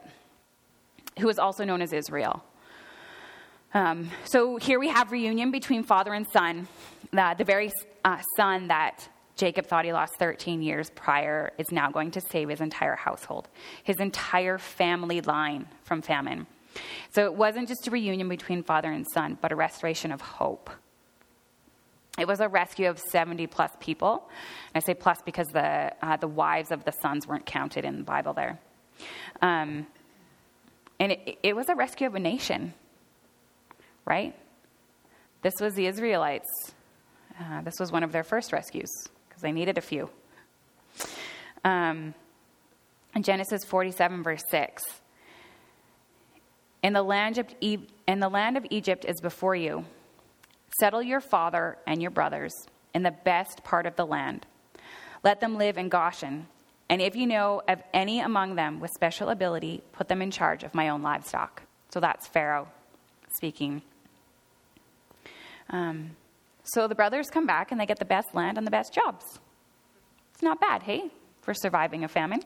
who 1.18 1.28
is 1.28 1.38
also 1.38 1.64
known 1.64 1.82
as 1.82 1.92
Israel. 1.92 2.44
Um, 3.74 4.10
so 4.24 4.56
here 4.56 4.78
we 4.78 4.88
have 4.88 5.12
reunion 5.12 5.50
between 5.50 5.82
father 5.82 6.12
and 6.12 6.26
son. 6.28 6.68
Uh, 7.16 7.34
the 7.34 7.44
very 7.44 7.70
uh, 8.04 8.18
son 8.36 8.68
that 8.68 9.08
Jacob 9.36 9.66
thought 9.66 9.84
he 9.84 9.92
lost 9.92 10.12
13 10.18 10.62
years 10.62 10.90
prior 10.90 11.52
is 11.58 11.72
now 11.72 11.90
going 11.90 12.10
to 12.12 12.20
save 12.20 12.48
his 12.50 12.60
entire 12.60 12.96
household, 12.96 13.48
his 13.82 13.98
entire 13.98 14.58
family 14.58 15.20
line 15.22 15.66
from 15.84 16.02
famine. 16.02 16.46
So 17.12 17.24
it 17.24 17.34
wasn't 17.34 17.68
just 17.68 17.86
a 17.86 17.90
reunion 17.90 18.28
between 18.28 18.62
father 18.62 18.90
and 18.90 19.06
son, 19.12 19.38
but 19.40 19.52
a 19.52 19.56
restoration 19.56 20.12
of 20.12 20.20
hope. 20.20 20.70
It 22.18 22.26
was 22.26 22.40
a 22.40 22.48
rescue 22.48 22.90
of 22.90 22.98
70 22.98 23.46
plus 23.46 23.70
people. 23.80 24.28
And 24.74 24.82
I 24.82 24.84
say 24.84 24.94
plus 24.94 25.22
because 25.24 25.48
the, 25.48 25.92
uh, 26.02 26.16
the 26.18 26.28
wives 26.28 26.70
of 26.70 26.84
the 26.84 26.92
sons 26.92 27.26
weren't 27.26 27.46
counted 27.46 27.84
in 27.84 27.98
the 27.98 28.04
Bible 28.04 28.34
there. 28.34 28.58
Um, 29.40 29.86
and 30.98 31.12
it, 31.12 31.38
it 31.42 31.56
was 31.56 31.68
a 31.68 31.74
rescue 31.74 32.06
of 32.06 32.14
a 32.14 32.20
nation 32.20 32.74
right? 34.04 34.34
This 35.42 35.54
was 35.60 35.74
the 35.74 35.86
Israelites. 35.86 36.48
Uh, 37.38 37.62
this 37.62 37.78
was 37.78 37.90
one 37.90 38.02
of 38.02 38.12
their 38.12 38.24
first 38.24 38.52
rescues 38.52 38.90
because 39.28 39.42
they 39.42 39.52
needed 39.52 39.78
a 39.78 39.80
few. 39.80 40.10
Um, 41.64 42.14
in 43.14 43.22
Genesis 43.22 43.64
47, 43.64 44.22
verse 44.22 44.42
6, 44.50 44.82
in 46.82 46.92
the, 46.92 47.02
land 47.02 47.38
of 47.38 47.46
e- 47.60 47.86
in 48.08 48.20
the 48.20 48.28
land 48.28 48.56
of 48.56 48.66
Egypt 48.70 49.04
is 49.06 49.20
before 49.20 49.54
you. 49.54 49.84
Settle 50.80 51.02
your 51.02 51.20
father 51.20 51.76
and 51.86 52.00
your 52.00 52.10
brothers 52.10 52.52
in 52.94 53.02
the 53.02 53.14
best 53.24 53.62
part 53.62 53.86
of 53.86 53.94
the 53.96 54.06
land. 54.06 54.46
Let 55.22 55.40
them 55.40 55.56
live 55.56 55.78
in 55.78 55.88
Goshen. 55.88 56.48
And 56.92 57.00
if 57.00 57.16
you 57.16 57.26
know 57.26 57.62
of 57.68 57.82
any 57.94 58.20
among 58.20 58.54
them 58.54 58.78
with 58.78 58.90
special 58.90 59.30
ability, 59.30 59.80
put 59.92 60.08
them 60.08 60.20
in 60.20 60.30
charge 60.30 60.62
of 60.62 60.74
my 60.74 60.90
own 60.90 61.00
livestock. 61.00 61.62
So 61.88 62.00
that's 62.00 62.28
Pharaoh 62.28 62.68
speaking. 63.30 63.80
Um, 65.70 66.10
so 66.64 66.88
the 66.88 66.94
brothers 66.94 67.30
come 67.30 67.46
back 67.46 67.72
and 67.72 67.80
they 67.80 67.86
get 67.86 67.98
the 67.98 68.04
best 68.04 68.34
land 68.34 68.58
and 68.58 68.66
the 68.66 68.70
best 68.70 68.92
jobs. 68.92 69.24
It's 70.34 70.42
not 70.42 70.60
bad, 70.60 70.82
hey, 70.82 71.10
for 71.40 71.54
surviving 71.54 72.04
a 72.04 72.08
famine. 72.08 72.42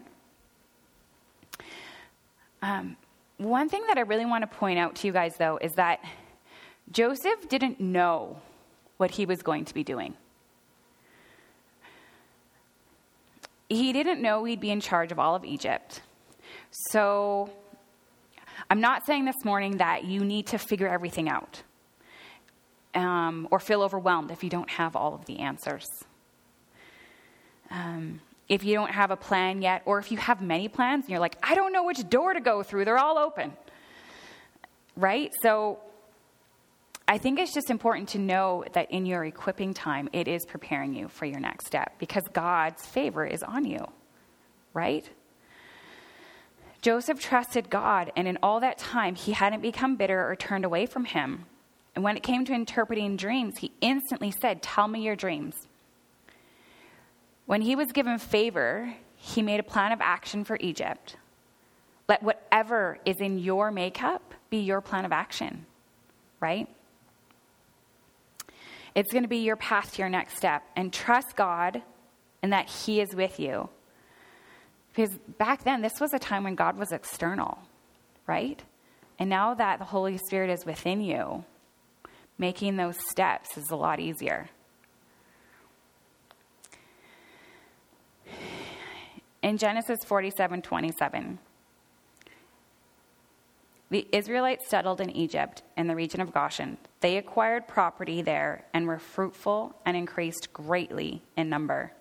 Um, 2.63 2.97
one 3.39 3.69
thing 3.69 3.83
that 3.89 3.99
I 3.99 4.03
really 4.03 4.27
want 4.27 4.49
to 4.49 4.57
point 4.59 4.79
out 4.79 4.95
to 4.95 5.09
you 5.09 5.13
guys, 5.13 5.35
though, 5.39 5.59
is 5.61 5.73
that 5.73 6.05
Joseph 6.93 7.49
didn't 7.49 7.81
know 7.81 8.41
what 8.97 9.11
he 9.11 9.27
was 9.27 9.43
going 9.43 9.65
to 9.65 9.75
be 9.75 9.83
doing. 9.83 10.15
He 13.69 13.93
didn't 13.93 14.23
know 14.23 14.45
he'd 14.45 14.61
be 14.61 14.71
in 14.71 14.81
charge 14.81 15.13
of 15.13 15.19
all 15.19 15.35
of 15.35 15.45
Egypt. 15.45 16.03
So 16.71 17.51
I'm 18.71 18.81
not 18.81 19.07
saying 19.07 19.25
this 19.25 19.45
morning 19.45 19.79
that 19.79 20.05
you 20.05 20.25
need 20.25 20.47
to 20.49 20.59
figure 20.59 20.89
everything 20.89 21.29
out 21.29 21.63
um, 22.95 23.49
or 23.51 23.61
feel 23.61 23.83
overwhelmed 23.83 24.31
if 24.31 24.43
you 24.43 24.51
don't 24.51 24.71
have 24.71 24.97
all 24.97 25.15
of 25.15 25.25
the 25.27 25.41
answers. 25.41 25.87
Um, 27.71 28.21
if 28.49 28.65
you 28.65 28.75
don't 28.75 28.93
have 28.93 29.11
a 29.11 29.17
plan 29.17 29.61
yet, 29.61 29.83
or 29.85 29.99
if 29.99 30.13
you 30.13 30.19
have 30.19 30.41
many 30.41 30.69
plans 30.69 31.05
and 31.05 31.11
you're 31.11 31.21
like, 31.21 31.37
I 31.43 31.55
don't 31.55 31.73
know 31.73 31.85
which 31.85 32.09
door 32.09 32.33
to 32.33 32.41
go 32.41 32.63
through, 32.63 32.85
they're 32.85 32.99
all 32.99 33.19
open. 33.19 33.53
Right? 34.97 35.33
So 35.43 35.79
I 37.09 37.19
think 37.19 37.39
it's 37.39 37.55
just 37.55 37.71
important 37.71 38.09
to 38.11 38.19
know 38.19 38.65
that 38.73 38.91
in 38.91 39.07
your 39.07 39.25
equipping 39.25 39.75
time, 39.75 40.09
it 40.13 40.27
is 40.27 40.45
preparing 40.45 40.93
you 40.95 41.09
for 41.09 41.25
your 41.25 41.39
next 41.39 41.67
step 41.67 41.95
because 41.99 42.25
God's 42.33 42.85
favor 42.85 43.25
is 43.25 43.43
on 43.45 43.65
you. 43.65 43.87
Right? 44.75 45.09
Joseph 46.83 47.21
trusted 47.21 47.71
God, 47.71 48.13
and 48.17 48.29
in 48.29 48.39
all 48.43 48.61
that 48.61 48.79
time, 48.79 49.15
he 49.15 49.33
hadn't 49.33 49.63
become 49.63 49.97
bitter 49.97 50.29
or 50.29 50.37
turned 50.37 50.65
away 50.65 50.87
from 50.87 51.05
him. 51.05 51.47
And 51.95 52.05
when 52.05 52.17
it 52.17 52.23
came 52.23 52.45
to 52.45 52.53
interpreting 52.53 53.17
dreams, 53.17 53.59
he 53.59 53.73
instantly 53.81 54.31
said, 54.31 54.63
Tell 54.63 54.87
me 54.87 55.03
your 55.03 55.17
dreams. 55.17 55.55
When 57.47 57.63
he 57.63 57.75
was 57.75 57.93
given 57.93 58.19
favor, 58.19 58.95
he 59.15 59.43
made 59.43 59.61
a 59.61 59.65
plan 59.65 59.93
of 59.93 60.01
action 60.01 60.45
for 60.45 60.59
Egypt. 60.61 61.17
Let 62.09 62.23
whatever 62.23 62.99
is 63.05 63.21
in 63.21 63.39
your 63.39 63.71
makeup 63.71 64.35
be 64.51 64.59
your 64.59 64.81
plan 64.81 65.05
of 65.05 65.13
action, 65.13 65.65
right? 66.41 66.69
It's 68.97 69.13
going 69.13 69.25
to 69.25 69.29
be 69.29 69.39
your 69.39 69.57
path 69.57 69.93
to 69.93 69.99
your 69.99 70.09
next 70.09 70.39
step. 70.39 70.63
And 70.75 70.93
trust 70.93 71.37
God 71.37 71.83
and 72.43 72.53
that 72.53 72.69
He 72.69 73.01
is 73.01 73.15
with 73.15 73.39
you. 73.39 73.69
Because 74.93 75.15
back 75.37 75.65
then, 75.65 75.83
this 75.83 76.01
was 76.01 76.15
a 76.15 76.19
time 76.19 76.45
when 76.45 76.55
God 76.55 76.79
was 76.79 76.91
external, 76.91 77.59
right? 78.27 78.63
And 79.19 79.29
now 79.29 79.53
that 79.53 79.79
the 79.79 79.85
Holy 79.85 80.17
Spirit 80.17 80.49
is 80.49 80.65
within 80.65 81.03
you, 81.03 81.45
making 82.39 82.77
those 82.77 82.97
steps 83.11 83.59
is 83.59 83.71
a 83.71 83.77
lot 83.77 84.01
easier. 84.01 84.49
In 89.43 89.59
Genesis 89.59 89.99
47 90.05 90.63
27, 90.63 91.39
the 93.91 94.07
Israelites 94.13 94.69
settled 94.69 95.01
in 95.01 95.11
Egypt 95.11 95.63
in 95.77 95.87
the 95.87 95.95
region 95.95 96.21
of 96.21 96.33
Goshen. 96.33 96.77
They 97.01 97.17
acquired 97.17 97.69
property 97.69 98.21
there 98.21 98.65
and 98.75 98.87
were 98.87 98.99
fruitful 98.99 99.77
and 99.85 99.97
increased 99.97 100.53
greatly 100.53 101.23
in 101.37 101.49
number. 101.49 101.93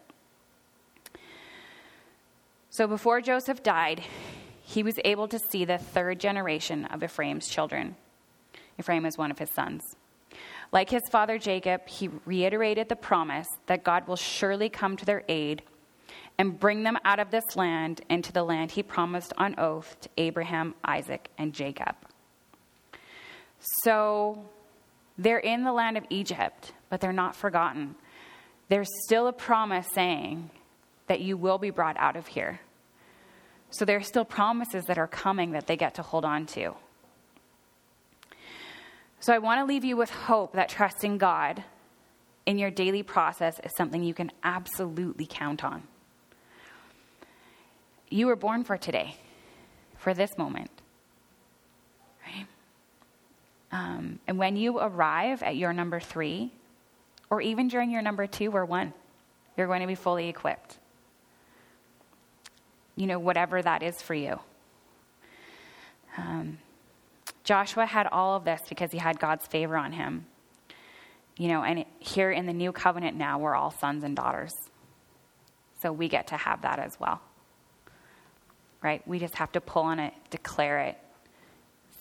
So 2.72 2.88
before 2.88 3.22
Joseph 3.22 3.62
died, 3.64 4.04
he 4.62 4.82
was 4.82 5.00
able 5.06 5.28
to 5.28 5.40
see 5.40 5.64
the 5.64 5.78
third 5.78 6.20
generation 6.20 6.86
of 6.86 7.04
Ephraim's 7.04 7.48
children. 7.48 7.96
Ephraim 8.80 9.06
is 9.06 9.18
one 9.18 9.32
of 9.32 9.40
his 9.40 9.52
sons. 9.52 9.82
Like 10.72 10.90
his 10.90 11.08
father 11.12 11.38
Jacob, 11.38 11.88
he 11.88 12.10
reiterated 12.26 12.90
the 12.90 12.96
promise 12.96 13.48
that 13.68 13.84
God 13.84 14.08
will 14.08 14.16
surely 14.16 14.70
come 14.70 14.98
to 14.98 15.06
their 15.06 15.24
aid 15.30 15.62
and 16.38 16.60
bring 16.60 16.84
them 16.84 16.98
out 17.06 17.20
of 17.20 17.32
this 17.32 17.56
land 17.56 18.02
into 18.10 18.32
the 18.32 18.44
land 18.44 18.72
he 18.72 18.84
promised 18.84 19.34
on 19.38 19.58
oath 19.58 19.98
to 20.02 20.10
Abraham, 20.18 20.76
Isaac, 20.84 21.30
and 21.38 21.54
Jacob. 21.54 21.96
So 23.84 24.46
they're 25.18 25.40
in 25.40 25.64
the 25.64 25.72
land 25.72 25.98
of 25.98 26.06
Egypt, 26.10 26.74
but 26.90 27.00
they're 27.00 27.14
not 27.14 27.36
forgotten. 27.36 27.96
There's 28.68 28.90
still 29.06 29.28
a 29.28 29.34
promise 29.34 29.88
saying 29.94 30.50
that 31.08 31.22
you 31.22 31.38
will 31.38 31.58
be 31.58 31.70
brought 31.70 31.98
out 31.98 32.16
of 32.16 32.28
here. 32.28 32.60
So 33.70 33.86
there 33.86 33.98
are 33.98 34.04
still 34.04 34.26
promises 34.26 34.86
that 34.86 34.98
are 34.98 35.08
coming 35.08 35.52
that 35.52 35.68
they 35.68 35.78
get 35.78 35.96
to 35.96 36.02
hold 36.02 36.26
on 36.26 36.46
to. 36.48 36.76
So 39.20 39.34
I 39.34 39.40
want 39.40 39.60
to 39.60 39.66
leave 39.66 39.84
you 39.84 39.98
with 39.98 40.10
hope 40.10 40.54
that 40.54 40.70
trusting 40.70 41.18
God 41.18 41.64
in 42.46 42.58
your 42.58 42.70
daily 42.70 43.04
process 43.04 43.60
is 43.64 43.72
something 43.76 44.04
you 44.04 44.14
can 44.14 44.32
absolutely 44.44 45.26
count 45.28 45.64
on. 45.64 45.84
You 48.10 48.28
were 48.28 48.36
born 48.36 48.64
for 48.64 48.78
today, 48.78 49.16
for 49.98 50.14
this 50.14 50.38
moment. 50.38 50.70
Right? 52.26 52.46
Um, 53.72 54.20
and 54.28 54.38
when 54.38 54.56
you 54.56 54.80
arrive 54.80 55.42
at 55.42 55.56
your 55.56 55.74
number 55.74 56.00
three, 56.00 56.52
or 57.30 57.42
even 57.42 57.68
during 57.68 57.90
your 57.90 58.02
number 58.02 58.28
two 58.28 58.52
or 58.52 58.66
one, 58.66 58.94
you're 59.58 59.68
going 59.68 59.82
to 59.82 59.88
be 59.88 59.96
fully 59.96 60.30
equipped. 60.30 60.78
You 62.96 63.08
know, 63.08 63.20
whatever 63.20 63.62
that 63.62 63.84
is 63.84 64.02
for 64.02 64.14
you. 64.14 64.40
Um, 66.18 66.60
Joshua 67.44 67.86
had 67.86 68.08
all 68.08 68.36
of 68.36 68.46
this 68.46 68.62
because 68.70 68.92
he 68.92 68.98
had 68.98 69.20
God's 69.20 69.46
favor 69.46 69.76
on 69.76 69.92
him. 69.92 70.26
You 71.38 71.50
know, 71.50 71.64
and 71.64 71.84
here 72.00 72.32
in 72.32 72.46
the 72.46 72.54
new 72.54 72.72
covenant 72.72 73.18
now, 73.18 73.38
we're 73.40 73.56
all 73.56 73.72
sons 73.72 74.04
and 74.04 74.16
daughters. 74.16 74.56
So 75.82 75.92
we 75.92 76.08
get 76.08 76.28
to 76.28 76.38
have 76.38 76.62
that 76.62 76.80
as 76.80 76.98
well 77.00 77.22
right? 78.86 79.06
We 79.08 79.18
just 79.18 79.34
have 79.38 79.52
to 79.54 79.62
pull 79.62 79.82
on 79.82 80.00
it, 80.00 80.14
declare 80.30 80.78
it, 80.78 80.98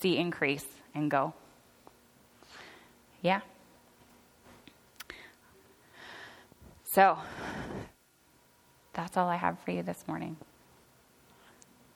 see 0.00 0.18
increase, 0.18 0.66
and 0.94 1.10
go. 1.10 1.32
Yeah? 3.22 3.40
So, 6.92 7.16
that's 8.92 9.16
all 9.16 9.28
I 9.28 9.36
have 9.36 9.58
for 9.60 9.70
you 9.70 9.82
this 9.82 10.04
morning. 10.06 10.36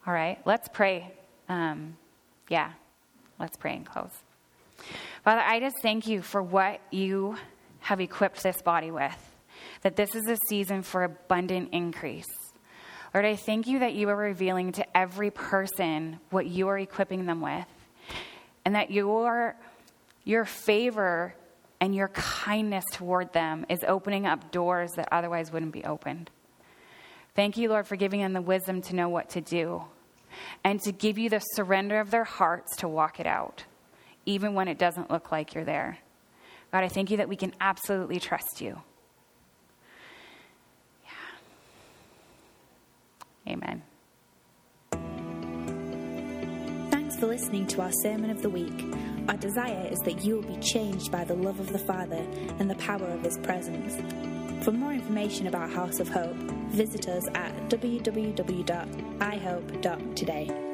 All 0.07 0.15
right, 0.15 0.39
let's 0.47 0.69
pray. 0.69 1.13
Um, 1.51 1.99
yeah, 2.49 2.73
let's 3.39 3.59
pray 3.59 3.77
and 3.77 3.85
close. 3.85 4.11
Father, 5.23 5.43
I 5.43 5.61
just 5.61 5.77
thank 5.83 6.07
you 6.07 6.23
for 6.23 6.43
what 6.43 6.81
you 6.91 7.37
have 7.81 8.01
equipped 8.01 8.43
this 8.43 8.63
body 8.63 8.91
with, 8.91 9.37
that 9.83 9.97
this 9.97 10.15
is 10.15 10.27
a 10.29 10.39
season 10.49 10.83
for 10.83 11.05
abundant 11.05 11.69
increase. 11.73 12.48
Lord, 13.15 13.25
I 13.25 13.37
thank 13.37 13.67
you 13.67 13.79
that 13.79 13.95
you 13.95 14.09
are 14.09 14.17
revealing 14.17 14.73
to 14.73 14.97
every 14.97 15.31
person 15.31 16.21
what 16.31 16.47
you 16.47 16.69
are 16.69 16.79
equipping 16.79 17.27
them 17.27 17.41
with, 17.41 17.67
and 18.65 18.75
that 18.75 18.91
your, 18.91 19.57
your 20.25 20.45
favor 20.45 21.35
and 21.81 21.95
your 21.95 22.09
kindness 22.09 22.85
toward 22.93 23.33
them 23.33 23.65
is 23.69 23.81
opening 23.87 24.27
up 24.27 24.51
doors 24.51 24.91
that 24.97 25.09
otherwise 25.11 25.51
wouldn't 25.53 25.73
be 25.73 25.85
opened. 25.85 26.31
Thank 27.35 27.57
you, 27.57 27.69
Lord, 27.69 27.87
for 27.87 27.97
giving 27.97 28.21
them 28.21 28.33
the 28.33 28.43
wisdom 28.43 28.83
to 28.83 28.97
know 28.97 29.09
what 29.09 29.31
to 29.31 29.41
do 29.41 29.85
and 30.65 30.81
to 30.83 30.93
give 30.93 31.19
you 31.19 31.31
the 31.31 31.39
surrender 31.39 32.01
of 32.01 32.11
their 32.11 32.25
hearts 32.25 32.77
to 32.79 32.89
walk 32.89 33.21
it 33.21 33.27
out, 33.27 33.65
even 34.27 34.55
when 34.55 34.69
it 34.69 34.77
doesn't 34.77 35.11
look 35.11 35.33
like 35.33 35.55
you're 35.55 35.65
there. 35.65 35.99
God, 36.73 36.85
I 36.85 36.89
thank 36.89 37.11
you 37.11 37.17
that 37.19 37.29
we 37.29 37.37
can 37.37 37.55
absolutely 37.61 38.21
trust 38.21 38.61
you. 38.61 38.83
Amen. 43.49 43.83
Thanks 46.91 47.17
for 47.17 47.27
listening 47.27 47.67
to 47.69 47.83
our 47.83 47.93
Sermon 48.03 48.31
of 48.31 48.43
the 48.43 48.51
Week. 48.51 48.85
Our 49.29 49.37
desire 49.37 49.89
is 49.91 49.99
that 50.01 50.25
you 50.25 50.37
will 50.37 50.43
be 50.43 50.59
changed 50.59 51.11
by 51.11 51.25
the 51.25 51.35
love 51.35 51.59
of 51.61 51.73
the 51.73 51.79
Father 51.79 52.27
and 52.59 52.71
the 52.71 52.75
power 52.77 53.07
of 53.07 53.23
His 53.23 53.39
presence. 53.39 53.97
For 54.65 54.73
more 54.73 54.93
information 54.93 55.47
about 55.47 55.71
House 55.71 56.01
of 56.01 56.09
Hope, 56.09 56.37
visit 56.71 57.09
us 57.09 57.25
at 57.35 57.55
www.ihope.today. 57.69 60.68